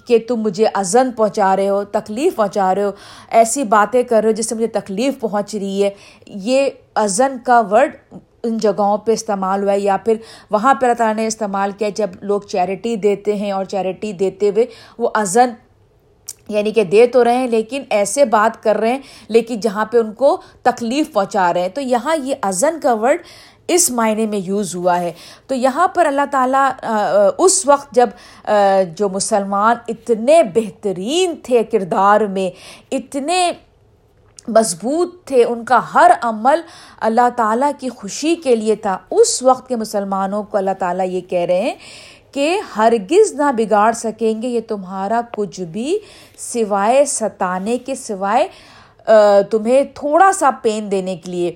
کہ 0.07 0.19
تم 0.29 0.37
مجھے 0.37 0.67
ازن 0.75 1.11
پہنچا 1.13 1.57
رہے 1.57 1.69
ہو، 1.69 1.85
تکلیف 1.85 2.37
پہنچا 2.37 2.75
رہے 2.75 2.85
ہو، 2.85 2.91
ایسی 3.29 3.65
باتیں 3.65 4.03
کر 4.03 4.21
رہے 4.21 4.29
ہو 4.29 4.35
جس 4.35 4.49
سے 4.49 4.55
مجھے 4.55 4.67
تکلیف 4.67 5.21
پہنچ 5.21 5.55
رہی 5.55 5.85
ہے، 5.85 5.91
یہ 6.27 6.71
ازن 6.95 7.37
کا 7.45 7.63
ورڈ 7.71 7.97
ان 8.43 8.59
جگہوں 8.59 8.99
پہ 8.99 9.13
استعمال 9.13 9.63
ہوا 9.63 9.73
ہے۔ 9.73 9.79
یا 9.81 9.97
پھر 9.97 10.17
وہاں 10.51 10.75
پہ 10.75 10.87
اللہ 10.87 10.95
تعالیٰ 10.95 11.17
نے 11.17 11.27
استعمال 11.27 11.71
کیا 11.79 11.89
جب 11.97 12.11
لوگ 12.21 12.41
چیریٹی 12.41 12.97
دیتے 12.97 13.37
ہیں 13.37 13.51
اور 13.53 13.65
چیریٹی 13.65 14.13
دیتے 14.13 14.51
ہوئے 14.51 14.67
وہ 14.99 15.11
ازن 15.15 15.51
یعنی 16.49 16.71
کہ 16.71 16.85
دے 16.85 17.07
تو 17.07 17.25
رہے 17.25 17.37
ہیں 17.37 17.49
لیکن 17.49 17.83
ایسے 17.91 18.25
بات 18.25 18.63
کر 18.63 18.77
رہے 18.77 18.93
ہیں، 18.93 18.99
لیکن 19.29 19.61
جہاں 19.61 19.85
پہ 19.85 19.99
ان 19.99 20.13
کو 20.13 20.37
تکلیف 20.63 21.13
پہنچا 21.13 21.53
رہے 21.55 21.61
ہیں۔ 21.61 21.69
تو 21.69 21.81
یہاں 21.81 22.17
یہ 22.17 22.35
ازن 22.43 22.81
کا 22.83 22.95
ورڈ 22.95 23.23
اس 23.69 23.91
معنی 23.91 24.27
میں 24.27 24.39
یوز 24.39 24.75
ہوا 24.75 24.99
ہے۔ 25.01 25.13
تو 25.47 25.55
یہاں 25.55 25.87
پر 25.89 26.07
اللہ 26.07 26.27
تعالیٰ 26.31 26.69
اس 27.39 27.65
وقت 27.67 27.95
جب 27.95 28.09
جو 28.97 29.09
مسلمان 29.09 29.77
اتنے 29.89 30.43
بہترین 30.55 31.35
تھے 31.43 31.63
کردار 31.73 32.21
میں، 32.21 32.51
اتنے 32.93 33.51
مضبوط 34.49 35.15
تھے، 35.27 35.43
ان 35.45 35.65
کا 35.65 35.81
ہر 35.95 36.11
عمل 36.23 36.61
اللہ 37.01 37.29
تعالیٰ 37.37 37.71
کی 37.81 37.89
خوشی 37.89 38.35
کے 38.35 38.55
لیے 38.57 38.77
تھا، 38.77 38.97
اس 39.11 39.43
وقت 39.43 39.69
کے 39.69 39.77
مسلمانوں 39.77 40.43
کو 40.43 40.57
اللہ 40.59 40.79
تعالیٰ 40.79 41.07
یہ 41.07 41.21
کہہ 41.21 41.47
رہے 41.49 41.61
ہیں 41.61 41.75
کہ 42.33 42.61
ہرگز 42.77 43.33
نہ 43.35 43.51
بگاڑ 43.57 43.93
سکیں 43.93 44.43
گے، 44.43 44.49
یہ 44.49 44.61
تمہارا 44.69 45.21
کچھ 45.37 45.61
بھی 45.61 45.99
سوائے 46.39 47.05
ستانے 47.07 47.79
کے 47.79 47.95
سوائے 47.95 48.49
تمہیں 49.51 49.83
تھوڑا 49.95 50.31
سا 50.33 50.51
پین 50.63 50.91
دینے 50.91 51.17
کے 51.17 51.31
لیے۔ 51.31 51.53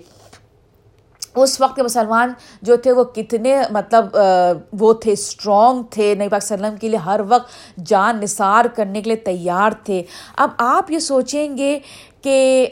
اس 1.35 1.61
وقت 1.61 1.76
کے 1.76 1.83
مسلمان 1.83 2.33
جو 2.62 2.76
تھے 2.76 2.93
وہ 2.93 3.05
کتنے 3.14 3.57
مطلب 3.71 4.17
وہ 4.81 4.93
تھے 4.93 5.12
اسٹرانگ 5.12 5.83
تھے۔ 5.91 6.14
نبی 6.14 6.29
پاک 6.29 6.43
وسلم 6.43 6.76
کے 6.76 6.88
لیے 6.88 6.99
ہر 6.99 7.21
وقت 7.29 7.79
جان 7.87 8.21
نثار 8.21 8.64
کرنے 8.75 9.02
کے 9.02 9.11
لیے 9.11 9.17
تیار 9.25 9.71
تھے۔ 9.85 10.02
اب 10.37 10.50
آپ 10.59 10.91
یہ 10.91 10.99
سوچیں 10.99 11.57
گے 11.57 11.79
کہ 12.23 12.67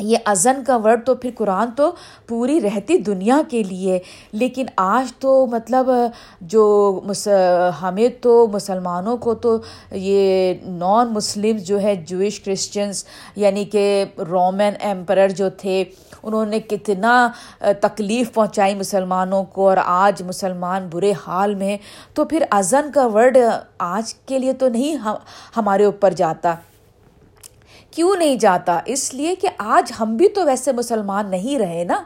یہ 0.00 0.18
ازن 0.24 0.62
کا 0.66 0.76
ورڈ 0.76 1.04
تو 1.06 1.14
پھر 1.14 1.30
قرآن 1.38 1.70
تو 1.76 1.90
پوری 2.26 2.60
رہتی 2.60 2.98
دنیا 2.98 3.40
کے 3.48 3.62
لیے۔ 3.62 3.98
لیکن 4.32 4.66
آج 4.76 5.12
تو 5.18 5.46
مطلب 5.46 5.90
جو 6.40 7.00
ہمیں 7.82 8.08
تو 8.22 8.46
مسلمانوں 8.52 9.16
کو 9.16 9.34
تو 9.34 9.56
یہ 9.90 10.54
نان 10.64 11.12
مسلم 11.12 11.56
جو 11.56 11.80
ہے 11.80 11.94
جوئش 12.06 12.40
کرسچنس 12.40 13.04
یعنی 13.36 13.64
کہ 13.64 14.04
رومن 14.30 14.74
ایمپرر 14.80 15.28
جو 15.28 15.48
تھے، 15.50 15.84
انہوں 16.22 16.46
نے 16.46 16.60
کتنا 16.60 17.28
تکلیف 17.80 18.32
پہنچائی 18.34 18.74
مسلمانوں 18.74 19.44
کو 19.44 19.68
اور 19.68 19.76
آج 19.84 20.22
مسلمان 20.22 20.88
برے 20.92 21.12
حال 21.26 21.54
میں 21.54 21.76
تو 22.14 22.24
پھر 22.24 22.44
ازن 22.50 22.90
کا 22.94 23.06
ورڈ 23.06 23.38
آج 23.78 24.14
کے 24.14 24.38
لیے 24.38 24.52
تو 24.52 24.68
نہیں 24.68 24.96
ہمارے 25.56 25.84
اوپر 25.84 26.12
جاتا۔ 26.12 26.54
کیوں 27.90 28.16
نہیں 28.16 28.36
جاتا؟ 28.36 28.80
اس 28.84 29.14
لیے 29.14 29.34
کہ 29.34 29.48
آج 29.58 29.92
ہم 30.00 30.16
بھی 30.16 30.28
تو 30.28 30.44
ویسے 30.44 30.72
مسلمان 30.72 31.30
نہیں 31.30 31.58
رہے 31.58 31.84
نا۔ 31.84 32.02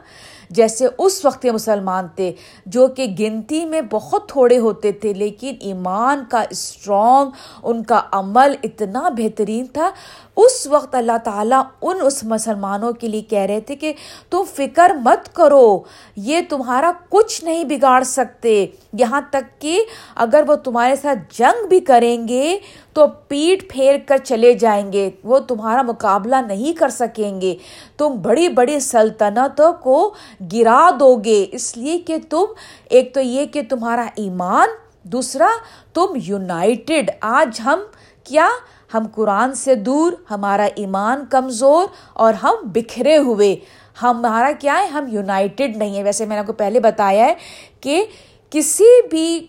جیسے 0.49 0.87
اس 0.97 1.25
وقت 1.25 1.45
مسلمان 1.45 2.07
تھے 2.15 2.33
جو 2.65 2.87
کہ 2.87 3.15
گنتی 3.19 3.65
میں 3.65 3.81
بہت 3.91 4.29
تھوڑے 4.29 4.57
ہوتے 4.57 4.91
تھے، 4.91 5.13
لیکن 5.13 5.55
ایمان 5.59 6.23
کا 6.29 6.43
اسٹرانگ 6.49 7.29
ان 7.63 7.83
کا 7.83 8.01
عمل 8.11 8.55
اتنا 8.63 9.09
بہترین 9.09 9.65
تھا۔ 9.65 9.91
اس 10.35 10.67
وقت 10.67 10.95
اللہ 10.95 11.17
تعالیٰ 11.23 11.61
ان 11.81 11.97
اس 12.01 12.23
مسلمانوں 12.23 12.93
کے 12.93 13.07
لیے 13.07 13.21
کہہ 13.21 13.39
رہے 13.39 13.61
تھے 13.61 13.75
کہ 13.75 13.93
تم 14.29 14.43
فکر 14.55 14.91
مت 15.03 15.35
کرو، 15.35 15.79
یہ 16.15 16.41
تمہارا 16.49 16.91
کچھ 17.09 17.43
نہیں 17.43 17.63
بگاڑ 17.63 18.03
سکتے۔ 18.03 18.65
یہاں 18.93 19.21
تک 19.29 19.61
کہ 19.61 19.83
اگر 20.15 20.43
وہ 20.47 20.55
تمہارے 20.55 20.95
ساتھ 20.95 21.37
جنگ 21.37 21.67
بھی 21.67 21.79
کریں 21.79 22.27
گے 22.27 22.57
تو 22.93 23.07
پیٹ 23.27 23.73
پھیر 23.73 23.95
کر 24.05 24.17
چلے 24.17 24.53
جائیں 24.53 24.93
گے، 24.93 25.09
وہ 25.23 25.39
تمہارا 25.39 25.81
مقابلہ 25.81 26.35
نہیں 26.47 26.73
کر 26.73 26.89
سکیں 26.89 27.41
گے۔ 27.41 27.55
تم 27.97 28.15
بڑی 28.21 28.49
بڑی 28.49 28.79
سلطنتوں 28.79 29.73
کو 29.73 30.13
گرا 30.53 30.89
دو 30.99 31.15
گے، 31.15 31.45
اس 31.51 31.77
لیے 31.77 31.97
کہ 31.97 32.17
تم، 32.29 32.45
ایک 32.89 33.13
تو 33.13 33.21
یہ 33.21 33.45
کہ 33.45 33.61
تمہارا 33.69 34.05
ایمان، 34.15 34.69
دوسرا 35.03 35.47
تم 35.93 36.05
یونائٹڈ۔ 36.15 37.11
آج 37.21 37.61
ہم 37.65 37.79
کیا 38.23 38.47
ہم 38.95 39.05
قرآن 39.15 39.53
سے 39.53 39.75
دور، 39.75 40.11
ہمارا 40.31 40.67
ایمان 40.75 41.25
کمزور 41.29 41.87
اور 42.13 42.33
ہم 42.33 42.55
بکھرے 42.63 43.17
ہوئے۔ 43.17 43.55
ہمارا 44.01 44.51
کیا 44.59 44.79
ہے؟ 44.79 44.85
ہم 44.85 45.05
یونائٹڈ 45.07 45.77
نہیں 45.77 45.97
ہے 45.97 46.03
ویسے 46.03 46.25
میں 46.25 46.35
نے 46.35 46.39
آپ 46.39 46.47
کو 46.47 46.53
پہلے 46.53 46.79
بتایا 46.79 47.25
ہے 47.25 47.33
کہ 47.81 48.05
کسی 48.49 49.07
بھی 49.11 49.47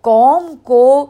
قوم 0.00 0.56
کو 0.62 1.06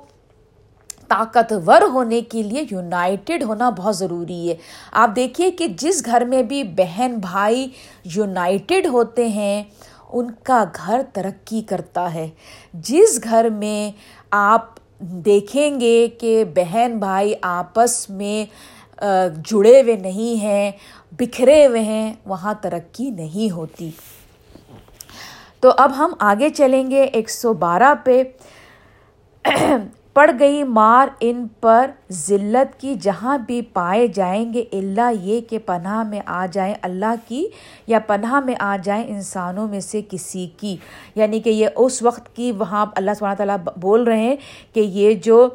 طاقتور 1.08 1.82
ہونے 1.82 2.20
کے 2.20 2.42
لیے 2.42 2.64
یونائٹڈ 2.70 3.42
ہونا 3.42 3.70
بہت 3.70 3.96
ضروری 3.96 4.50
ہے۔ 4.50 4.56
آپ 4.92 5.10
دیکھیے 5.16 5.50
کہ 5.50 5.66
جس 5.68 6.02
گھر 6.04 6.24
میں 6.24 6.42
بھی 6.42 6.64
بہن 6.64 7.14
بھائی 7.20 7.68
یونائٹڈ 8.04 8.86
ہوتے 8.86 9.28
ہیں، 9.28 9.64
ان 10.12 10.30
کا 10.42 10.64
گھر 10.76 11.00
ترقی 11.12 11.62
کرتا 11.62 12.14
ہے۔ 12.14 12.28
جس 12.72 13.20
گھر 13.24 13.48
میں 13.48 13.92
آپ 14.30 14.66
دیکھیں 15.00 15.80
گے 15.80 16.08
کہ 16.20 16.44
بہن 16.54 16.96
بھائی 16.98 17.34
آپس 17.42 18.08
میں 18.10 18.44
جڑے 19.44 19.80
ہوئے 19.82 19.96
نہیں 19.96 20.42
ہیں، 20.42 20.70
بکھرے 21.12 21.66
ہوئے 21.66 21.80
ہیں، 21.80 22.14
وہاں 22.26 22.54
ترقی 22.60 23.10
نہیں 23.10 23.50
ہوتی۔ 23.50 23.90
تو 25.60 25.72
اب 25.76 25.96
ہم 25.96 26.12
آگے 26.18 26.48
چلیں 26.50 26.90
گے 26.90 27.02
ایک 27.02 27.30
سو 27.30 27.52
بارہ 27.52 27.94
پہ۔ 28.04 28.22
پڑ 30.16 30.30
گئی 30.40 30.62
مار 30.62 31.08
ان 31.20 31.46
پر 31.60 31.90
ذلت 32.12 32.80
کی، 32.80 32.94
جہاں 32.94 33.38
بھی 33.38 33.62
پائے 33.62 34.06
جائیں 34.06 34.52
گے 34.52 34.64
اللہ 34.72 35.10
یہ 35.22 35.40
کہ 35.40 35.58
پناہ 35.58 36.02
میں 36.02 36.20
آ 36.26 36.46
جائیں 36.52 36.74
اللہ 36.82 37.14
کی 37.28 37.46
یا 37.86 37.98
پناہ 37.98 38.40
میں 38.40 38.54
آ 38.58 38.76
جائیں 38.84 39.04
انسانوں 39.08 39.68
میں 39.68 39.80
سے 39.80 40.00
کسی 40.10 40.48
کی۔ 40.56 40.76
یعنی 41.14 41.40
کہ 41.40 41.50
یہ 41.50 41.68
اس 41.76 42.02
وقت 42.02 42.36
کی 42.36 42.52
وہاں 42.52 42.86
اللہ 42.96 43.10
سبحانہ 43.18 43.36
تعالیٰ 43.36 43.56
بول 43.76 44.04
رہے 44.04 44.18
ہیں 44.18 44.36
کہ 44.74 44.80
یہ 44.80 45.14
جو 45.14 45.48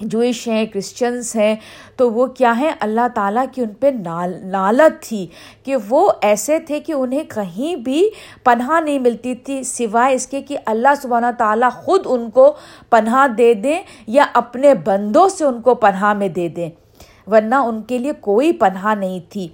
جوئش 0.00 0.48
ہیں 0.48 0.66
کرسچنس 0.66 1.36
ہیں، 1.36 1.56
تو 1.96 2.12
وہ 2.12 2.26
کیا 2.26 2.52
ہیں؟ 2.58 2.72
اللہ 2.80 3.08
تعالیٰ 3.14 3.44
کی 3.52 3.62
ان 3.62 3.68
پہ 3.68 3.86
نال 3.86 4.46
نالت 4.46 5.02
تھی 5.02 5.26
کہ 5.62 5.76
وہ 5.88 6.12
ایسے 6.22 6.58
تھے 6.58 6.80
کہ 6.80 6.92
انہیں 6.92 7.24
کہیں 7.34 7.76
بھی 7.76 8.10
پناہ 8.44 8.80
نہیں 8.80 8.98
ملتی 8.98 9.34
تھی، 9.34 9.62
سوائے 9.62 10.14
اس 10.14 10.26
کے 10.26 10.42
کہ 10.42 10.58
اللہ 10.66 10.88
سبحانہ 11.02 11.26
تعالیٰ 11.38 11.70
خود 11.70 12.00
ان 12.04 12.30
کو 12.30 12.56
پناہ 12.90 13.26
دے 13.26 13.54
دیں 13.54 13.82
یا 14.06 14.26
اپنے 14.34 14.74
بندوں 14.74 15.28
سے 15.28 15.44
ان 15.44 15.60
کو 15.60 15.74
پناہ 15.74 16.14
میں 16.14 16.28
دے 16.28 16.48
دیں، 16.48 16.70
ورنہ 17.26 17.54
ان 17.54 17.82
کے 17.82 17.98
لیے 17.98 18.12
کوئی 18.20 18.52
پناہ 18.52 18.94
نہیں 18.94 19.20
تھی۔ 19.28 19.48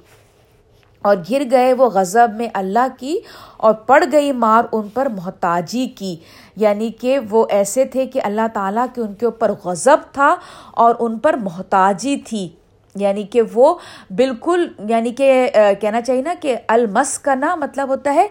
اور 1.03 1.17
گر 1.31 1.43
گئے 1.51 1.73
وہ 1.73 1.91
غضب 1.91 2.29
میں 2.37 2.49
اللہ 2.55 2.87
کی 2.99 3.19
اور 3.57 3.75
پڑ 3.75 4.05
گئی 4.13 4.33
مار 4.33 4.65
ان 4.73 4.89
پر 4.89 5.07
محتاجی 5.07 5.87
کی۔ 5.87 6.17
یعنی 6.57 6.91
کہ 6.91 7.19
وہ 7.31 7.47
ایسے 7.51 7.85
تھے 7.85 8.07
کہ 8.07 8.21
اللہ 8.25 8.49
تعالیٰ 8.55 8.87
کے 8.95 9.01
ان 9.01 9.15
کے 9.15 9.27
اوپر 9.27 9.53
غضب 9.65 9.97
تھا 10.13 10.37
اور 10.71 10.95
ان 10.99 11.19
پر 11.19 11.35
محتاجی 11.35 12.17
تھی۔ 12.17 12.49
یعنی 12.95 13.23
کہ 13.23 13.43
وہ 13.55 13.75
بالکل 14.17 14.73
یعنی 14.89 15.11
کہ 15.11 15.51
کہنا 15.81 16.03
چاہیے 16.03 16.23
نا 16.23 16.35
کہ 16.41 16.57
المس 16.69 17.19
کا 17.19 17.35
نا 17.35 17.55
مطلب 17.55 17.89
ہوتا 17.89 18.15
ہے 18.15 18.29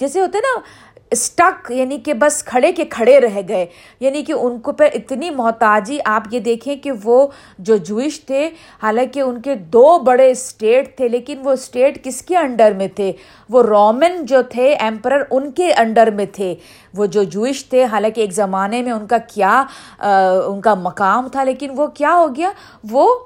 جیسے 0.00 0.20
ہوتا 0.20 0.38
ہے 0.38 0.42
نا 0.42 0.60
اسٹک 1.10 1.70
یعنی 1.70 1.98
کہ 1.98 2.14
بس 2.14 2.44
کھڑے 2.44 2.72
کے 2.72 2.84
کھڑے 2.84 3.20
رہ 3.20 3.40
گئے۔ 3.48 3.66
یعنی 4.00 4.22
کہ 4.22 4.32
ان 4.32 4.58
کو 4.58 4.72
پہ 4.72 4.84
اتنی 4.94 5.30
محتاجی، 5.30 5.98
آپ 6.04 6.22
یہ 6.30 6.40
دیکھیں 6.40 6.76
کہ 6.76 6.90
وہ 7.04 7.26
جو 7.58 7.76
جوئش 7.76 8.24
تھے، 8.24 8.50
حالانکہ 8.82 9.20
ان 9.20 9.40
کے 9.40 9.54
دو 9.54 9.98
بڑے 9.98 10.30
اسٹیٹ 10.30 10.96
تھے، 10.96 11.08
لیکن 11.08 11.38
وہ 11.44 11.50
اسٹیٹ 11.50 12.04
کس 12.04 12.22
کے 12.22 12.36
انڈر 12.36 12.72
میں 12.72 12.88
تھے؟ 12.88 13.12
وہ 13.48 13.62
رومن 13.62 14.24
جو 14.24 14.42
تھے 14.42 14.74
ایمپرر 14.74 15.22
ان 15.30 15.50
کے 15.50 15.72
انڈر 15.72 16.10
میں 16.10 16.26
تھے۔ 16.32 16.54
وہ 16.94 17.06
جو 17.06 17.22
جوئش 17.22 17.64
تھے، 17.66 17.84
حالانکہ 17.84 18.20
ایک 18.20 18.32
زمانے 18.32 18.82
میں 18.82 18.92
ان 18.92 19.06
کا 19.06 19.18
کیا 19.18 19.64
ان 20.46 20.60
کا 20.60 20.74
مقام 20.74 21.28
تھا، 21.28 21.44
لیکن 21.44 21.70
وہ 21.76 21.86
کیا 21.86 22.14
ہو 22.14 22.26
گیا؟ 22.36 22.50
وہ 22.90 23.18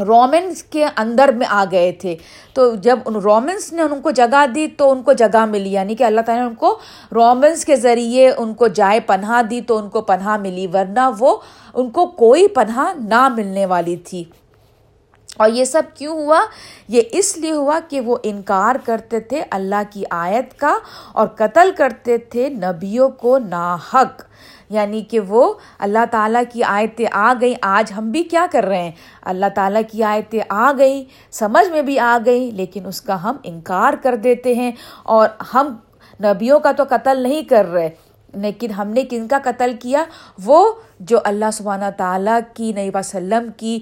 رومنس 0.00 0.62
کے 0.62 0.86
اندر 0.96 1.30
میں 1.32 1.46
آ 1.50 1.64
گئے 1.70 1.92
تھے۔ 1.92 2.16
تو 2.54 2.74
جب 2.74 2.98
ان 3.04 3.14
رومنس 3.16 3.72
نے 3.72 3.82
ان 3.82 4.00
کو 4.00 4.10
جگہ 4.10 4.46
دی 4.54 4.68
تو 4.68 4.90
ان 4.90 5.02
کو 5.02 5.12
جگہ 5.12 5.46
ملی۔ 5.46 5.72
یعنی 5.72 5.94
کہ 5.94 6.04
اللہ 6.04 6.20
تعالیٰ 6.20 6.44
نے 6.44 6.50
ان 6.50 6.54
کو 6.54 6.78
رومنس 7.14 7.64
کے 7.64 7.76
ذریعے 7.76 8.32
ان 8.38 8.54
کو 8.54 8.68
جائے 8.68 9.00
پناہ 9.00 9.42
دی 9.42 9.60
تو 9.60 9.78
ان 9.78 9.88
کو 9.88 10.00
پناہ 10.00 10.36
ملی، 10.36 10.66
ورنہ 10.66 11.10
وہ 11.18 11.36
ان 11.74 11.90
کو 11.90 12.06
کوئی 12.06 12.48
پناہ 12.48 13.04
نہ 13.04 13.28
ملنے 13.28 13.66
والی 13.66 13.96
تھی۔ 13.96 14.24
اور 15.36 15.50
یہ 15.50 15.64
سب 15.64 15.82
کیوں 15.94 16.22
ہوا؟ 16.22 16.40
یہ 16.88 17.02
اس 17.12 17.38
لیے 17.38 17.52
ہوا 17.52 17.78
کہ 17.88 18.00
وہ 18.00 18.16
انکار 18.22 18.74
کرتے 18.84 19.20
تھے 19.20 19.44
اللہ 19.50 19.82
کی 19.90 20.04
آیت 20.10 20.60
کا 20.60 20.78
اور 21.12 21.26
قتل 21.26 21.70
کرتے 21.76 22.18
تھے 22.18 22.48
نبیوں 22.48 23.08
کو 23.08 23.38
ناحق۔ 23.38 24.22
یعنی 24.70 25.00
کہ 25.00 25.20
وہ 25.20 25.52
اللہ 25.78 26.04
تعالیٰ 26.10 26.42
کی 26.52 26.62
آیتیں 26.62 27.06
آ 27.12 27.34
گئیں، 27.40 27.54
آج 27.62 27.92
ہم 27.98 28.10
بھی 28.10 28.22
کیا 28.22 28.46
کر 28.52 28.64
رہے 28.64 28.82
ہیں؟ 28.82 28.92
اللہ 29.22 29.46
تعالیٰ 29.54 29.82
کی 29.90 30.02
آیتیں 30.02 30.40
آ 30.48 30.72
گئیں، 30.78 31.04
سمجھ 31.30 31.70
میں 31.70 31.82
بھی 31.82 31.98
آ 31.98 32.18
گئیں، 32.26 32.56
لیکن 32.56 32.86
اس 32.86 33.00
کا 33.00 33.22
ہم 33.22 33.36
انکار 33.42 33.94
کر 34.02 34.16
دیتے 34.16 34.54
ہیں 34.54 34.72
اور 35.02 35.28
ہم 35.54 35.76
نبیوں 36.24 36.60
کا 36.60 36.72
تو 36.72 36.84
قتل 36.88 37.22
نہیں 37.22 37.42
کر 37.42 37.72
رہے۔ 37.72 38.07
لیکن 38.34 38.70
ہم 38.70 38.88
نے 38.88 39.02
کن 39.02 39.26
کا 39.28 39.38
قتل 39.44 39.72
کیا؟ 39.80 40.04
وہ 40.44 40.72
جو 41.00 41.18
اللہ 41.24 41.50
سبحانہ 41.52 41.84
تعالیٰ 41.96 42.38
کی 42.54 42.72
نبی 42.72 42.90
پاک 42.90 43.04
وسلم 43.04 43.48
کی 43.56 43.78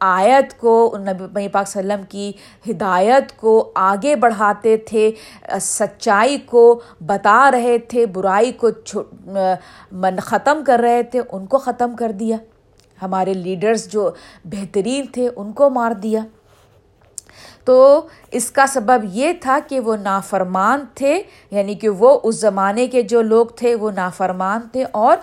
آیت 0.00 0.58
کو، 0.60 0.96
نبی 0.98 1.48
پاک 1.48 1.66
وسلم 1.68 2.02
کی 2.08 2.30
ہدایت 2.70 3.36
کو 3.36 3.70
آگے 3.74 4.16
بڑھاتے 4.16 4.76
تھے، 4.76 5.10
سچائی 5.60 6.38
کو 6.46 6.80
بتا 7.06 7.50
رہے 7.50 7.78
تھے، 7.78 8.06
برائی 8.06 8.52
کو 8.52 8.68
ختم 10.22 10.62
کر 10.66 10.78
رہے 10.78 11.02
تھے، 11.02 11.20
ان 11.32 11.46
کو 11.46 11.58
ختم 11.58 11.96
کر 11.96 12.12
دیا۔ 12.12 12.36
ہمارے 13.02 13.34
لیڈرز 13.34 13.88
جو 13.88 14.10
بہترین 14.44 15.06
تھے، 15.06 15.28
ان 15.36 15.52
کو 15.52 15.70
مار 15.70 15.92
دیا۔ 15.92 16.20
تو 17.68 18.06
اس 18.30 18.50
کا 18.50 18.66
سبب 18.66 19.04
یہ 19.04 19.32
تھا 19.40 19.58
کہ 19.68 19.80
وہ 19.80 19.96
نافرمان 19.96 20.84
تھے 20.94 21.22
یعنی 21.50 21.74
کہ 21.74 21.88
وہ 21.88 22.20
اس 22.22 22.40
زمانے 22.40 22.86
کے 22.86 23.02
جو 23.02 23.22
لوگ 23.22 23.46
تھے، 23.46 23.74
وہ 23.74 23.90
نافرمان 23.90 24.60
تھے 24.72 24.84
اور 24.90 25.16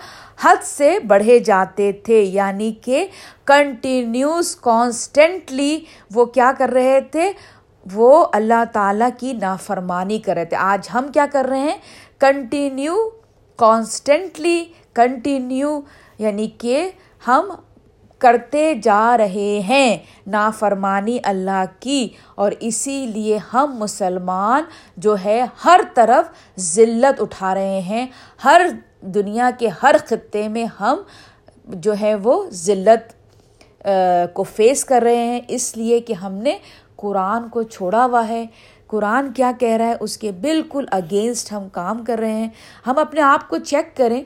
حد 0.44 0.56
سے 0.62 0.98
بڑھے 0.98 1.38
جاتے 1.38 1.92
تھے۔ 1.92 2.22
یعنی 2.22 2.72
کہ 2.72 3.06
کنٹینیوس 3.44 4.56
کانسٹنٹلی 4.56 5.80
وہ 6.14 6.24
کیا 6.24 6.52
کر 6.58 6.68
رہے 6.68 7.00
تھے؟ 7.00 7.32
وہ 7.94 8.26
اللہ 8.32 8.64
تعالیٰ 8.72 9.08
کی 9.18 9.32
نافرمانی 9.32 10.18
کر 10.18 10.34
رہے 10.34 10.44
تھے۔ 10.44 10.56
آج 10.56 10.88
ہم 10.94 11.06
کیا 11.14 11.26
کر 11.32 11.46
رہے 11.48 11.58
ہیں؟ 11.58 11.78
کنٹینیو 12.18 13.10
کانسٹنٹلی 13.56 14.64
کنٹینیو 14.92 15.80
یعنی 16.18 16.46
کہ 16.46 16.90
ہم 17.28 17.50
کرتے 18.18 18.74
جا 18.82 19.16
رہے 19.18 19.60
ہیں، 19.68 19.98
نافرمانی 20.26 21.18
اللہ 21.22 21.64
کی۔ 21.80 22.08
اور 22.34 22.52
اسی 22.60 23.06
لیے 23.06 23.38
ہم 23.54 23.76
مسلمان 23.78 24.62
جو 24.96 25.16
ہے، 25.24 25.44
ہر 25.64 25.80
طرف 25.94 26.30
ذلت 26.60 27.20
اٹھا 27.20 27.54
رہے 27.54 27.80
ہیں۔ 27.80 28.06
ہر 28.44 28.62
دنیا 29.00 29.50
کے 29.58 29.68
ہر 29.82 29.94
خطے 30.06 30.48
میں 30.48 30.66
ہم 30.80 30.96
جو 31.64 31.94
ہے، 32.00 32.14
وہ 32.14 32.50
ذلت 32.50 33.16
کو 34.32 34.42
فیس 34.42 34.84
کر 34.84 35.02
رہے 35.02 35.16
ہیں۔ 35.16 35.40
اس 35.48 35.76
لیے 35.76 36.00
کہ 36.00 36.12
ہم 36.12 36.32
نے 36.32 36.58
قرآن 36.96 37.48
کو 37.48 37.62
چھوڑا 37.62 38.04
ہوا 38.04 38.28
ہے۔ 38.28 38.46
قرآن 38.86 39.32
کیا 39.32 39.52
کہہ 39.60 39.76
رہا 39.76 39.86
ہے؟ 39.86 39.94
اس 40.00 40.18
کے 40.18 40.32
بالکل 40.32 40.84
اگینسٹ 40.90 41.52
ہم 41.52 41.68
کام 41.68 42.04
کر 42.04 42.18
رہے 42.18 42.32
ہیں۔ 42.32 42.48
ہم 42.86 42.98
اپنے 42.98 43.20
آپ 43.20 43.48
کو 43.48 43.58
چیک 43.58 43.96
کریں۔ 43.96 44.24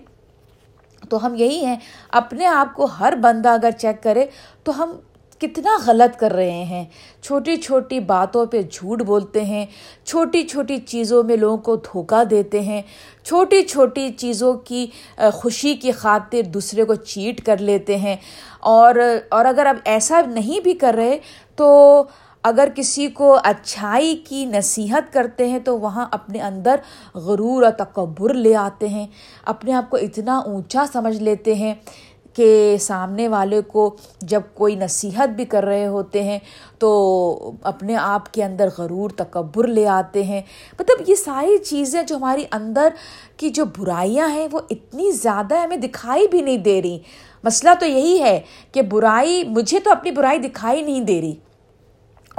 تو 1.11 1.27
ہم 1.27 1.35
یہی 1.35 1.64
ہیں۔ 1.64 1.77
اپنے 2.09 2.46
آپ 2.46 2.75
کو 2.75 2.85
ہر 2.85 3.12
بندہ 3.23 3.49
اگر 3.49 3.70
چیک 3.70 4.03
کرے 4.03 4.27
تو 4.64 4.83
ہم 4.83 4.92
کتنا 5.38 5.70
غلط 5.87 6.20
کر 6.20 6.33
رہے 6.33 6.64
ہیں۔ 6.64 6.85
چھوٹی 7.23 7.57
چھوٹی 7.57 8.01
باتوں 8.01 8.46
پہ 8.46 8.62
جھوٹ 8.62 9.03
بولتے 9.03 9.44
ہیں، 9.44 9.66
چھوٹی 10.05 10.42
چھوٹی 10.42 10.77
چیزوں 10.77 11.23
میں 11.23 11.37
لوگوں 11.37 11.57
کو 11.57 11.77
دھوکہ 11.77 12.25
دیتے 12.25 12.61
ہیں۔ 12.61 12.83
چھوٹی 13.25 13.62
چھوٹی 13.62 14.09
چیزوں 14.11 14.55
کی 14.55 14.87
خوشی 15.33 15.75
کی 15.75 15.92
خاطر 15.92 16.42
دوسرے 16.42 16.85
کو 16.85 16.94
چیٹ 16.94 17.46
کر 17.46 17.57
لیتے 17.57 17.96
ہیں۔ 17.96 18.16
اور 18.61 18.94
اور 19.29 19.44
اگر 19.44 19.66
اب 19.66 19.77
ایسا 19.85 20.20
نہیں 20.27 20.61
بھی 20.61 20.75
کر 20.75 20.94
رہے 20.96 21.18
تو 21.57 22.03
اگر 22.44 22.68
کسی 22.74 23.07
کو 23.07 23.38
اچھائی 23.44 24.16
کی 24.29 24.44
نصیحت 24.44 25.12
کرتے 25.12 25.48
ہیں 25.48 25.59
تو 25.59 25.79
وہاں 25.79 26.07
اپنے 26.11 26.40
اندر 26.40 26.76
غرور 27.14 27.62
اور 27.62 27.72
تکبر 27.72 28.35
لے 28.35 28.57
آتے 28.57 28.88
ہیں، 28.88 29.07
اپنے 29.44 29.72
آپ 29.72 29.90
کو 29.90 29.96
اتنا 29.96 30.38
اونچا 30.38 30.85
سمجھ 30.92 31.16
لیتے 31.16 31.55
ہیں 31.55 31.74
کہ 32.35 32.76
سامنے 32.81 33.29
والے 33.29 33.61
کو 33.61 33.96
جب 34.20 34.40
کوئی 34.55 34.74
نصیحت 34.74 35.29
بھی 35.29 35.44
کر 35.44 35.64
رہے 35.64 35.87
ہوتے 35.87 36.22
ہیں 36.22 36.38
تو 36.79 37.53
اپنے 37.62 37.96
آپ 37.96 38.35
کے 38.35 38.44
اندر 38.44 38.68
غرور، 38.79 39.11
تکبر 39.11 39.66
لے 39.66 39.87
آتے 39.88 40.22
ہیں۔ 40.24 40.42
مطلب 40.81 41.11
یہ 41.11 41.14
ساری 41.14 41.59
چیزیں 41.59 42.03
جو 42.03 42.16
ہماری 42.16 42.44
اندر 42.53 42.88
کی 43.37 43.50
جو 43.50 43.64
برائیاں 43.79 44.29
ہیں 44.29 44.48
وہ 44.53 44.61
اتنی 44.70 45.11
زیادہ 45.11 45.55
ہمیں 45.55 45.76
دکھائی 45.76 46.29
بھی 46.29 46.40
نہیں 46.40 46.59
دے 46.59 46.83
رہی۔ 46.83 46.98
مسئلہ 47.44 47.70
تو 47.81 47.87
یہی 47.87 48.20
ہے 48.22 48.40
کہ 48.72 48.83
برائی، 48.83 49.44
مجھے 49.48 49.81
تو 49.81 49.90
اپنی 49.90 50.11
برائی 50.11 50.38
دکھائی 50.38 50.83
نہیں 50.83 51.00
دے 51.00 51.20
رہی۔ 51.20 51.35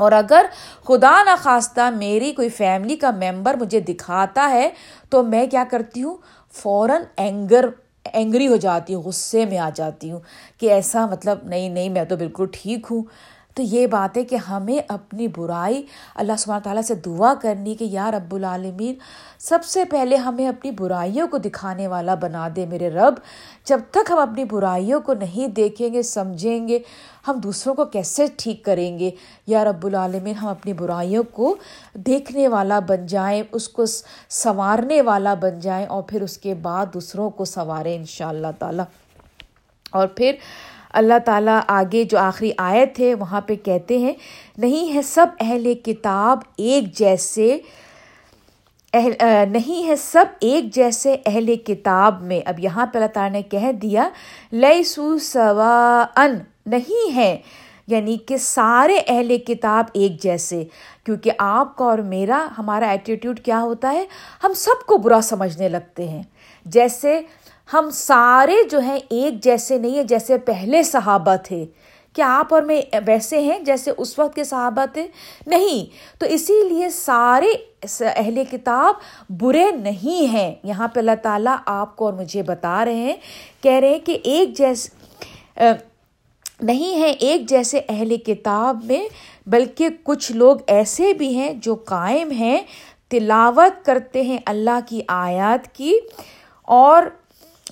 اور 0.02 0.12
اگر 0.12 0.46
خدا 0.88 1.16
نخواستہ 1.24 1.90
میری 1.96 2.32
کوئی 2.32 2.50
فیملی 2.50 2.96
کا 2.96 3.12
ممبر 3.12 3.56
مجھے 3.62 3.80
دکھاتا 3.80 4.50
ہے، 4.52 4.70
تو 5.10 5.24
میں 5.24 5.46
کیا 5.48 5.64
کرتی 5.72 6.04
ہوں؟ 6.04 6.18
فوراً 6.54 7.02
اینگر 7.18 7.66
اینگری 8.14 8.48
ہو 8.48 8.56
جاتی 8.56 8.94
ہوں، 8.96 9.02
غصے 9.04 9.46
میں 9.46 9.58
آ 9.58 9.70
جاتی 9.76 10.12
ہوں 10.12 10.20
کہ 10.58 10.72
ایسا 10.72 11.06
مطلب 11.06 11.38
نہیں 11.44 11.70
نہیں، 11.70 11.90
میں 11.90 12.06
تو 12.06 12.16
بالکل 12.16 12.46
ٹھیک 12.52 12.88
ہوں۔ 12.92 13.04
تو 13.54 13.64
یہ 13.64 13.88
بات 13.88 14.18
ہے 14.18 14.24
کہ 14.24 14.36
ہمیں 14.36 14.80
اپنی 14.88 15.28
برائی، 15.28 15.84
اللہ 16.16 16.32
سبحانہ 16.38 16.64
تعالیٰ 16.64 16.82
سے 16.82 16.96
دعا 16.96 17.34
کرنی 17.42 17.76
کہ 17.76 17.84
یا 17.84 18.12
رب 18.12 18.36
العالمین 18.36 18.96
سب 19.40 19.60
سے 19.64 19.86
پہلے 19.86 20.16
ہمیں 20.16 20.48
اپنی 20.48 20.72
برائیوں 20.72 21.28
کو 21.28 21.38
دکھانے 21.38 21.88
والا 21.88 22.16
بنا 22.16 22.48
دے 22.56 22.66
میرے 22.66 22.90
رب۔ 22.90 23.14
جب 23.66 23.80
تک 23.92 24.12
ہم 24.12 24.18
اپنی 24.18 24.44
برائیوں 24.44 25.02
کو 25.02 25.14
نہیں 25.14 25.48
دیکھیں 25.48 25.94
گے، 25.94 26.02
سمجھیں 26.02 26.68
گے، 26.68 26.80
ہم 27.28 27.40
دوسروں 27.44 27.76
کو 27.76 27.86
کیسے 27.86 28.26
ٹھیک 28.38 28.66
کریں 28.66 29.00
گے؟ 29.00 29.12
یا 29.48 29.64
رب 29.64 29.86
العالمین، 29.86 30.36
ہم 30.36 30.48
اپنی 30.48 30.74
برائیوں 30.74 31.24
کو 31.32 31.56
دیکھنے 31.94 32.48
والا 32.48 32.80
بن 32.80 33.06
جائیں، 33.06 33.44
اس 33.52 33.70
کو 33.70 33.86
سنوارنے 34.30 35.02
والا 35.02 35.34
بن 35.34 35.60
جائیں 35.60 35.86
اور 35.86 36.04
پھر 36.04 36.22
اس 36.22 36.38
کے 36.38 36.54
بعد 36.54 36.86
دوسروں 36.94 37.30
کو 37.30 37.46
سنواریں 37.46 37.96
ان 37.96 38.06
شاء 38.06 38.30
اللہ 38.30 38.48
تعالیٰ۔ 38.60 38.86
اور 39.92 40.08
پھر 40.08 40.32
اللہ 40.94 41.20
تعالیٰ 41.26 41.60
آگے 41.68 42.04
جو 42.04 42.18
آخری 42.18 42.52
آیت 42.58 43.00
ہے 43.00 43.14
وہاں 43.16 43.42
پہ 43.42 43.56
کہتے 43.56 43.98
ہیں، 43.98 44.14
نہیں 44.58 44.96
ہے 44.96 45.02
سب 45.02 45.28
اہل 45.40 45.74
کتاب 45.74 46.40
ایک 46.58 46.98
جیسے، 46.98 47.58
اہل 48.94 49.12
نہیں 49.52 49.88
ہے 49.88 49.96
سب 49.96 50.26
ایک 50.40 50.74
جیسے 50.76 51.16
اہل 51.26 51.56
کتاب 51.56 52.22
میں۔ 52.22 52.40
اب 52.46 52.60
یہاں 52.60 52.86
پہ 52.86 52.98
اللہ 52.98 53.08
تعالیٰ 53.14 53.32
نے 53.32 53.42
کہہ 53.42 53.72
دیا 53.72 54.10
لئی 54.52 54.84
سو 54.84 55.18
سوا 55.18 56.06
ان 56.16 56.40
نہیں 56.66 57.16
ہے 57.16 57.38
یعنی 57.88 58.18
کہ 58.18 58.38
سارے 58.38 59.00
اہل 59.08 59.38
کتاب 59.38 59.86
ایک 59.94 60.22
جیسے۔ 60.24 60.64
کیونکہ 61.06 61.32
آپ 61.38 61.76
کا 61.78 61.86
اور 61.86 61.98
میرا، 61.98 62.48
ہمارا 62.58 62.88
ایٹیٹیوڈ 62.88 63.40
کیا 63.40 63.62
ہوتا 63.62 63.92
ہے؟ 63.92 64.06
ہم 64.44 64.54
سب 64.56 64.86
کو 64.86 64.98
برا 64.98 65.20
سمجھنے 65.24 65.70
لگتے 65.70 66.08
ہیں۔ 66.08 66.24
جیسے 66.66 67.22
ہم 67.74 67.90
سارے 67.94 68.56
جو 68.72 68.80
ہیں 68.80 69.00
ایک 69.10 69.44
جیسے 69.44 69.78
نہیں 69.78 69.92
ہیں، 69.92 70.04
جیسے 70.04 70.38
پہلے 70.38 70.84
صحابہ 70.84 71.36
تھے۔ 71.44 71.66
کیا 72.14 72.40
آپ 72.40 72.54
اور 72.54 72.62
میں 72.62 72.82
ویسے 73.06 73.40
ہیں 73.40 73.60
جیسے 73.60 73.92
اس 73.98 74.20
وقت 74.20 74.36
کے 74.36 74.44
صحابہ 74.44 74.86
تھے؟ 74.94 75.08
نہیں۔ 75.48 75.86
تو 76.20 76.26
اسی 76.26 76.70
لیے 76.70 76.90
سارے 76.90 77.48
اہل 78.00 78.44
کتاب 78.52 78.96
برے 79.30 79.72
نہیں 79.72 80.34
ہیں۔ 80.34 80.56
یہاں 80.64 80.88
پہ 80.88 81.00
اللہ 81.00 81.16
تعالیٰ 81.24 81.56
آپ 81.66 81.96
کو 81.96 82.06
اور 82.06 82.14
مجھے 82.14 82.44
بتا 82.44 82.86
رہے 82.86 82.96
ہیں، 82.96 83.16
کہہ 83.62 83.80
رہے 83.80 83.90
ہیں 83.90 84.00
کہ 84.00 84.18
ایک 84.24 84.58
جیسے 84.58 84.90
نہیں 86.62 87.02
ہے 87.02 87.10
ایک 87.10 87.50
جیسے 87.50 87.82
اہل 87.90 88.18
کتاب 88.18 88.84
میں، 88.84 89.08
بلکہ 89.48 89.88
کچھ 90.04 90.32
لوگ 90.32 90.58
ایسے 90.68 91.14
بھی 91.14 91.36
ہیں 91.36 91.54
جو 91.54 91.76
قائم 91.76 92.32
ہیں، 92.32 92.62
تلاوت 93.10 93.86
کرتے 93.86 94.22
ہیں 94.22 94.38
اللہ 94.46 94.80
کی 94.90 95.02
آیات 95.08 95.76
کی 95.76 95.94
اور 96.62 97.04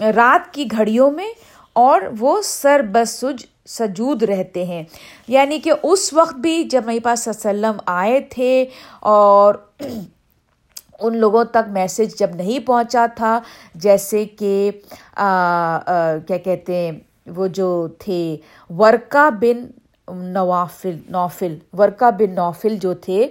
رات 0.01 0.53
کی 0.53 0.65
گھڑیوں 0.71 1.11
میں 1.11 1.31
اور 1.73 2.01
وہ 2.19 2.41
سر 2.41 2.81
بسج 2.91 3.45
سجود 3.65 4.23
رہتے 4.23 4.65
ہیں۔ 4.65 4.83
یعنی 5.27 5.59
کہ 5.59 5.71
اس 5.83 6.13
وقت 6.13 6.35
بھی 6.35 6.63
جب 6.63 6.85
میرے 6.85 6.99
پاس 6.99 7.27
وسلم 7.27 7.77
آئے 7.85 8.19
تھے 8.29 8.65
اور 8.99 9.55
ان 10.99 11.17
لوگوں 11.17 11.43
تک 11.43 11.69
میسج 11.69 12.19
جب 12.19 12.35
نہیں 12.35 12.59
پہنچا 12.59 13.05
تھا، 13.15 13.39
جیسے 13.75 14.25
کہ 14.25 14.71
کیا 15.15 16.37
کہتے 16.43 16.75
ہیں، 16.75 16.91
وہ 17.35 17.47
جو 17.47 17.87
تھے 17.99 18.37
ورکا 18.69 19.29
بن 19.29 19.65
نوافل 20.07 20.97
نوفل 21.09 21.57
ورکا 21.77 22.09
بن 22.09 22.35
نوفل 22.35 22.77
جو 22.77 22.93
تھے 22.93 23.27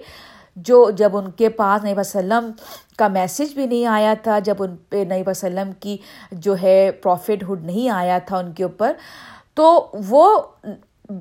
جو 0.64 0.90
جب 0.90 1.16
ان 1.16 1.30
کے 1.30 1.48
پاس 1.48 1.84
نئی 1.84 1.94
وسلم 1.96 2.50
کا 2.96 3.08
میسج 3.08 3.54
بھی 3.54 3.66
نہیں 3.66 3.86
آیا 3.86 4.14
تھا، 4.22 4.38
جب 4.38 4.62
ان 4.62 4.76
پہ 4.88 5.04
نئی 5.08 5.22
وسلم 5.26 5.72
کی 5.80 5.96
جو 6.32 6.54
ہے 6.62 6.90
پروفٹ 6.92 7.42
ہوڈ 7.48 7.64
نہیں 7.64 7.88
آیا 7.90 8.18
تھا 8.18 8.38
ان 8.38 8.52
کے 8.52 8.62
اوپر، 8.62 8.92
تو 9.54 9.90
وہ 10.08 10.38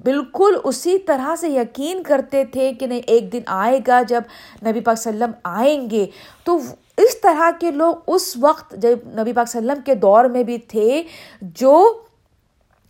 بالکل 0.04 0.58
اسی 0.64 0.98
طرح 1.00 1.36
سے 1.36 1.50
یقین 1.50 2.04
کرتے 2.04 2.44
تھے 2.46 2.72
کہ 2.74 2.88
نہیں، 2.88 3.02
ایک 3.08 3.32
دن 3.34 3.42
آئے 3.46 3.80
گا 3.88 4.02
جب 4.08 4.22
نبی 4.66 4.80
پاک 4.80 4.98
وسلم 4.98 5.32
آئیں 5.44 5.90
گے۔ 5.90 6.06
تو 6.44 6.58
اس 6.98 7.22
طرح 7.22 7.50
کے 7.60 7.72
لوگ 7.72 7.96
اس 8.08 8.38
وقت 8.42 8.74
جب 8.74 9.08
نبی 9.22 9.34
پاک 9.34 9.48
وسلم 9.48 9.82
کے 9.86 9.96
دور 9.96 10.26
میں 10.26 10.44
بھی 10.44 10.58
تھے، 10.58 11.04
جو 11.42 12.04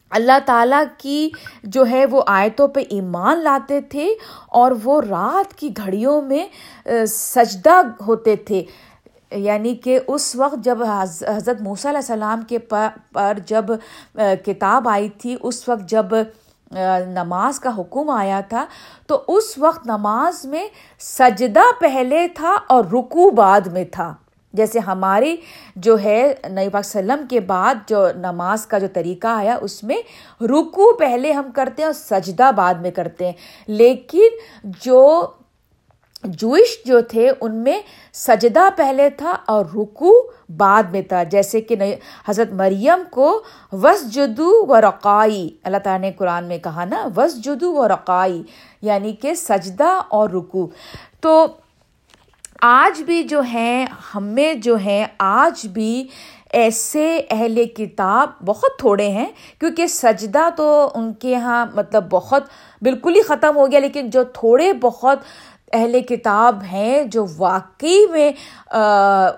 اللہ 0.10 0.40
تعالیٰ 0.46 0.84
کی 0.98 1.30
جو 1.64 1.84
ہے 1.92 2.06
وہ 2.06 2.22
آیتوں 2.28 2.68
پہ 2.68 2.80
ایمان 2.90 3.38
لاتے 3.38 3.82
تھے 3.82 4.16
اور 4.48 4.72
وہ 4.84 5.02
رات 5.02 5.54
کی 5.54 5.70
گھڑیوں 5.78 6.22
میں 6.22 6.48
سجدہ 7.06 7.82
ہوتے 8.08 8.36
تھے۔ 8.36 8.64
یعنی 9.32 9.76
کہ 9.76 10.00
اس 10.08 10.36
وقت 10.36 10.56
جب 10.56 10.78
حضرت 11.28 11.62
موسیٰ 11.62 11.92
علیہ 11.92 11.98
السلام 11.98 12.42
کے 12.42 12.58
پر 12.58 13.34
جب 13.46 13.66
کتاب 14.46 14.90
آئی 14.90 15.10
تھی، 15.10 15.38
اس 15.42 15.70
وقت 15.70 15.90
جب 15.90 16.06
نماز 17.08 17.60
کا 17.60 17.70
حکم 17.78 18.10
آیا 18.10 18.42
تھا، 18.42 18.66
تو 19.08 19.24
اس 19.28 19.58
وقت 19.58 19.88
نماز 19.88 20.46
میں 20.46 20.68
سجدہ 21.00 21.72
پہلے 21.80 22.28
تھا 22.28 22.56
اور 22.68 22.86
رکو 22.86 23.30
بعد 23.30 23.62
میں 23.62 23.86
تھا۔ 23.92 24.14
جیسے 24.58 24.80
ہماری 24.80 25.36
جو 25.76 25.98
ہے 26.04 26.34
نئی 26.50 26.70
پاک 26.70 26.86
وسلم 26.86 27.26
کے 27.30 27.40
بعد 27.40 27.76
جو 27.88 28.08
نماز 28.16 28.66
کا 28.66 28.78
جو 28.78 28.88
طریقہ 28.94 29.28
آیا، 29.28 29.58
اس 29.62 29.84
میں 29.84 29.98
رکو 30.42 30.96
پہلے 30.98 31.32
ہم 31.32 31.52
کرتے 31.56 31.82
ہیں 31.82 31.88
اور 31.88 31.94
سجدہ 31.94 32.50
بعد 32.56 32.74
میں 32.74 32.92
کرتے 32.92 33.26
ہیں۔ 33.26 33.34
لیکن 33.68 34.30
جو 34.64 35.02
جوئش 36.24 36.72
جو 36.86 37.02
تھے، 37.02 37.32
ان 37.42 37.56
میں 37.56 37.80
سجدہ 38.14 38.70
پہلے 38.76 39.10
تھا 39.10 39.34
اور 39.48 39.66
رکو 39.76 40.12
بعد 40.58 40.84
میں 40.92 41.02
تھا۔ 41.02 41.24
جیسے 41.24 41.62
کہ 41.62 41.76
حضرت 42.28 42.54
مریم 42.54 43.04
کو 43.12 43.28
وس 43.72 44.14
جدو 44.14 44.52
و 44.68 44.82
رقائی 44.82 45.50
اللہ 45.64 45.78
تعالیٰ 45.78 46.02
نے 46.02 46.12
قرآن 46.18 46.44
میں 46.44 46.58
کہا 46.58 46.86
نا 46.86 47.08
وس 47.18 47.36
جدو 47.44 47.74
و 47.74 47.88
رقائی 47.88 48.44
یعنی 48.82 49.14
کہ 49.14 49.34
سجدہ 49.34 50.02
اور 50.10 50.30
رکو 50.30 50.68
تو 51.22 51.48
آج 52.62 53.02
بھی 53.06 53.22
جو 53.24 53.42
ہیں، 53.42 53.86
ہمیں 54.16 54.54
جو 54.54 54.76
ہیں، 54.76 55.06
آج 55.20 55.66
بھی 55.74 56.08
ایسے 56.54 57.20
اہل 57.32 57.64
کتاب 57.76 58.30
بہت 58.46 58.78
تھوڑے 58.80 59.08
ہیں، 59.10 59.26
کیونکہ 59.60 59.88
سجدہ 59.88 60.48
تو 60.58 60.68
ان 60.96 61.12
کے 61.14 61.30
یہاں 61.30 61.66
مطلب 61.76 62.10
بہت 62.12 62.44
بالکل 62.82 63.16
ہی 63.16 63.22
ختم 63.22 63.58
ہو 63.58 63.70
گیا، 63.72 63.80
لیکن 63.80 64.10
جو 64.10 64.24
تھوڑے 64.34 64.72
بہت 64.74 65.20
اہل 65.74 66.00
کتاب 66.02 66.62
ہیں، 66.72 67.04
جو 67.04 67.26
واقعی 67.38 68.06
میں 68.12 68.32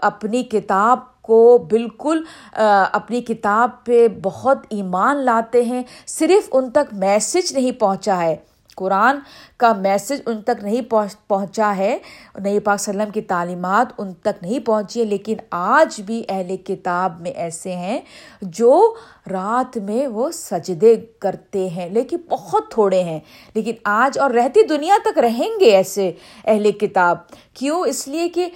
اپنی 0.02 0.44
کتاب 0.44 1.00
کو 1.22 1.58
بالکل 1.70 2.24
اپنی 2.54 3.22
کتاب 3.22 3.84
پہ 3.86 4.08
بہت 4.24 4.66
ایمان 4.70 5.18
لاتے 5.26 5.64
ہیں، 5.64 5.84
صرف 6.08 6.50
ان 6.52 6.70
تک 6.72 6.94
میسج 6.94 7.54
نہیں 7.54 7.80
پہنچا 7.80 8.22
ہے۔ 8.22 8.36
قرآن 8.80 9.18
کا 9.58 9.74
میسج 9.74 10.22
ان 10.26 10.42
تک 10.42 10.64
نہیں 10.64 10.82
پہنچا 11.28 11.74
ہے۔ 11.78 11.98
نئی 12.40 12.60
پاک 12.60 12.80
وسلم 12.80 13.10
کی 13.10 13.22
تعلیمات 13.22 13.94
ان 13.98 14.14
تک 14.14 14.44
نہیں 14.44 14.60
پہنچی 14.60 15.00
ہے 15.00 15.06
لیکن 15.06 15.36
آج 15.52 16.02
بھی 16.02 16.24
اہل 16.30 16.58
کتاب 16.58 17.22
میں 17.22 17.32
ایسے 17.32 17.76
ہیں 17.76 18.00
جو 18.42 18.94
رات 19.32 19.78
میں 19.78 20.08
وہ 20.08 20.32
سجدے 20.32 20.96
کرتے 21.20 21.70
ہیں، 21.70 21.90
لیکن 21.90 22.18
بہت 22.30 22.72
تھوڑے 22.72 23.04
ہیں۔ 23.04 23.20
لیکن 23.54 23.72
آج 23.84 24.20
اور 24.20 24.32
رہتی 24.32 24.64
دنیا 24.64 24.96
تک 25.06 25.20
رہیں 25.20 25.60
گے 25.60 25.72
ایسے 25.72 26.12
اہل 26.46 26.72
کتاب۔ 26.72 27.18
کیوں؟ 27.54 27.80
اس 27.88 28.08
لیے 28.08 28.30
کہ 28.30 28.50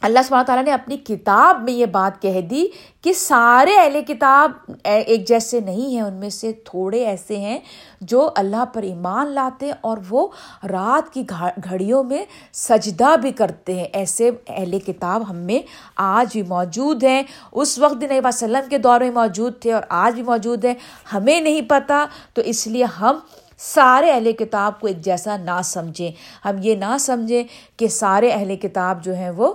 اللہ 0.00 0.18
سب 0.24 0.42
تعالیٰ 0.46 0.64
نے 0.64 0.72
اپنی 0.72 0.96
کتاب 0.96 1.62
میں 1.62 1.72
یہ 1.72 1.86
بات 1.86 2.22
کہہ 2.22 2.40
دی 2.40 2.66
کہ 3.00 3.12
سارے 3.12 3.76
اہل 3.76 4.00
کتاب 4.06 4.52
ایک 4.84 5.28
جیسے 5.28 5.60
نہیں 5.60 5.94
ہیں، 5.94 6.00
ان 6.00 6.14
میں 6.14 6.30
سے 6.30 6.52
تھوڑے 6.52 7.06
ایسے 7.06 7.36
ہیں 7.36 7.58
جو 8.00 8.30
اللہ 8.36 8.64
پر 8.72 8.82
ایمان 8.82 9.26
لاتے 9.26 9.72
اور 9.80 9.98
وہ 10.10 10.28
رات 10.70 11.14
کی 11.14 11.22
گھڑیوں 11.70 12.04
میں 12.04 12.24
سجدہ 12.52 13.16
بھی 13.22 13.30
کرتے 13.30 13.74
ہیں۔ 13.74 13.86
ایسے 13.92 14.30
اہل 14.48 14.78
کتاب 14.78 15.30
ہم 15.30 15.36
میں 15.36 15.62
آج 15.96 16.28
بھی 16.32 16.42
موجود 16.42 17.04
ہیں۔ 17.04 17.22
اس 17.52 17.78
وقت 17.78 17.94
نبی 17.94 18.20
وسلم 18.24 18.68
کے 18.70 18.78
دور 18.78 19.00
میں 19.00 19.10
موجود 19.10 19.52
تھے 19.60 19.72
اور 19.72 19.82
آج 19.88 20.14
بھی 20.14 20.22
موجود 20.22 20.64
ہیں۔ 20.64 20.74
ہمیں 21.12 21.40
نہیں 21.40 21.60
پتہ، 21.60 22.06
تو 22.34 22.42
اس 22.42 22.66
لیے 22.66 22.84
ہم 22.84 23.18
سارے 23.58 24.10
اہل 24.10 24.30
کتاب 24.32 24.80
کو 24.80 24.86
ایک 24.86 25.00
جیسا 25.00 25.36
نہ 25.36 25.60
سمجھیں۔ 25.64 26.10
ہم 26.44 26.56
یہ 26.62 26.74
نہ 26.74 26.96
سمجھیں 27.00 27.44
کہ 27.76 27.88
سارے 27.88 28.30
اہل 28.30 28.54
کتاب 28.56 29.04
جو 29.04 29.14
ہیں 29.14 29.30
وہ 29.30 29.52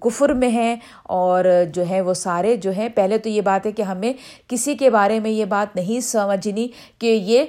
کفر 0.00 0.32
میں 0.34 0.48
ہیں 0.48 0.74
اور 1.02 1.44
جو 1.74 1.88
ہے 1.88 2.00
وہ 2.00 2.14
سارے 2.14 2.56
جو 2.56 2.70
ہیں، 2.70 2.88
پہلے 2.88 3.18
تو 3.18 3.28
یہ 3.28 3.40
بات 3.40 3.66
ہے 3.66 3.72
کہ 3.72 3.82
ہمیں 3.82 4.12
کسی 4.48 4.74
کے 4.74 4.90
بارے 4.90 5.18
میں 5.20 5.30
یہ 5.30 5.44
بات 5.44 5.76
نہیں 5.76 6.00
سمجھنی 6.00 6.66
کہ 6.98 7.06
یہ 7.06 7.44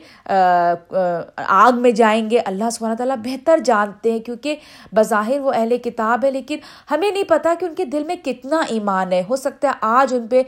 آگ 1.38 1.82
میں 1.82 1.92
جائیں 1.92 2.30
گے۔ 2.30 2.40
اللہ 2.46 2.70
سبحانہ 2.72 2.96
تعالیٰ 2.96 3.18
بہتر 3.24 3.60
جانتے 3.66 4.12
ہیں 4.12 4.20
کیونکہ 4.20 4.56
بظاہر 4.92 5.40
وہ 5.40 5.52
اہل 5.56 5.78
کتاب 5.78 6.26
ہے 6.26 6.32
لیکن 6.32 6.58
ہمیں 6.92 7.10
نہیں 7.12 7.24
پتہ 7.28 7.50
کہ 7.60 7.66
ان 7.66 7.76
کے 7.76 7.86
دل 7.86 8.04
میں 8.04 8.16
کتنا 8.24 8.62
ایمان 8.70 9.14
ہے۔ 9.14 9.24
ہو 9.30 9.36
سکتا 9.36 9.68
ہے 9.68 9.74
آج 9.82 10.14
ان 10.14 10.28
پہ 10.28 10.42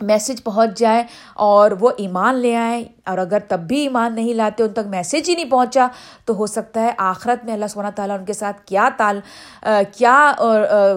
میسج 0.00 0.42
پہنچ 0.44 0.78
جائے 0.78 1.02
اور 1.34 1.70
وہ 1.80 1.90
ایمان 1.96 2.34
لے 2.34 2.54
آئیں 2.56 2.84
اور 3.06 3.18
اگر 3.18 3.38
تب 3.48 3.60
بھی 3.60 3.80
ایمان 3.80 4.14
نہیں 4.14 4.34
لاتے، 4.34 4.62
ان 4.62 4.72
تک 4.72 4.86
میسج 4.86 5.28
ہی 5.28 5.34
نہیں 5.34 5.50
پہنچا، 5.50 5.86
تو 6.24 6.34
ہو 6.36 6.46
سکتا 6.46 6.82
ہے 6.82 6.90
آخرت 6.98 7.44
میں 7.44 7.52
اللہ 7.52 7.66
سبحانہ 7.66 7.90
تعالیٰ 7.96 8.18
ان 8.18 8.24
کے 8.24 8.32
ساتھ 8.32 8.60
کیا 8.66 8.88
تال 8.96 9.20
کیا 9.96 10.16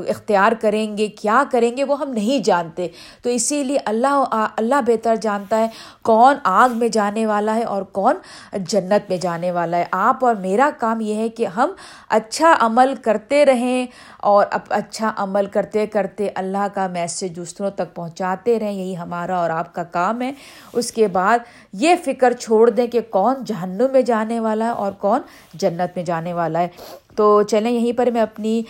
اختیار 0.10 0.52
کریں 0.62 0.98
گے، 0.98 1.08
کیا 1.08 1.44
کریں 1.52 1.76
گے، 1.78 1.84
وہ 1.84 2.00
ہم 2.00 2.12
نہیں 2.14 2.44
جانتے۔ 2.44 2.88
تو 3.24 3.30
اسی 3.30 3.64
لیے 3.64 3.78
اللہ 3.86 4.24
اللہ 4.58 4.82
بہتر 4.88 5.16
جانتا 5.16 5.60
ہے 5.60 5.68
کون 6.02 6.36
آگ 6.44 6.78
میں 6.78 6.88
جانے 6.88 7.26
والا 7.26 7.56
ہے 7.56 7.64
اور 7.64 7.84
کون 7.92 8.16
جنت 8.54 9.10
میں 9.10 9.18
جانے 9.18 9.52
والا 9.52 9.78
ہے۔ 9.78 9.86
آپ 9.92 10.26
اور 10.26 10.36
میرا 10.36 10.70
کام 10.80 11.02
یہ 11.02 11.16
ہے 11.16 11.30
کہ 11.30 11.46
ہم 11.46 11.72
اچھا 12.10 12.54
عمل 12.60 12.94
کرتے 13.02 13.46
رہیں 13.46 13.86
اور 14.20 14.46
اب 14.52 14.62
اچھا 14.70 15.12
عمل 15.18 15.46
کرتے 15.46 15.86
کرتے 15.88 16.30
اللہ 16.36 16.68
کا 16.74 16.88
میسج 16.88 17.36
دوسروں 17.36 17.70
تک 17.72 17.94
پہنچاتے 17.96 18.60
رہیں، 18.60 18.74
یہی 18.74 18.89
ہمارا 18.96 19.38
اور 19.38 19.50
آپ 19.50 19.74
کا 19.76 19.84
کام 19.84 20.22
ہے۔ 20.22 20.32
اس 20.74 20.92
کے 20.92 21.08
بعد 21.08 21.40
یہ 21.74 21.96
فکر 22.06 22.34
چھوڑ 22.34 22.70
دیں 22.70 22.88
کہ 22.88 23.02
کون 23.10 23.36
جہنم 23.46 23.92
میں 23.92 24.02
جانے 24.02 24.40
والا 24.40 24.66
ہے 24.66 24.70
اور 24.70 24.92
کون 24.92 25.22
جنت 25.54 25.96
میں 25.96 26.04
جانے 26.04 26.34
والا 26.34 26.60
ہے۔ 26.60 26.68
تو 27.16 27.42
چلیں، 27.44 27.72
یہیں 27.72 27.98
پر 27.98 28.08
میں 28.14 28.22
اپنی 28.22 28.62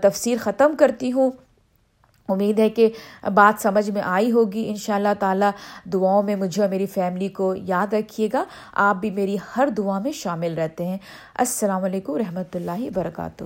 تفسیر 0.00 0.36
ختم 0.40 0.74
کرتی 0.78 1.12
ہوں۔ 1.12 1.30
امید 2.28 2.58
ہے 2.58 2.68
کہ 2.68 2.88
بات 3.34 3.62
سمجھ 3.62 3.90
میں 3.90 4.02
آئی 4.02 4.32
ہوگی۔ 4.32 4.68
ان 4.68 4.76
شاء 4.76 4.94
اللہ 4.94 5.14
تعالیٰ 5.18 5.50
دعاؤں 5.92 6.22
میں 6.22 6.36
مجھے 6.36 6.62
اور 6.62 6.70
میری 6.70 6.86
فیملی 6.86 7.28
کو 7.28 7.54
یاد 7.54 7.92
رکھیے 7.94 8.28
گا۔ 8.32 8.44
آپ 8.72 8.96
بھی 8.96 9.10
میری 9.10 9.36
ہر 9.56 9.68
دعا 9.76 9.98
میں 9.98 10.12
شامل 10.12 10.58
رہتے 10.58 10.86
ہیں۔ 10.86 10.98
السلام 11.38 11.84
علیکم 11.84 12.16
رحمۃ 12.16 12.54
اللہ 12.54 12.80
وبرکاتہ۔ 12.80 13.44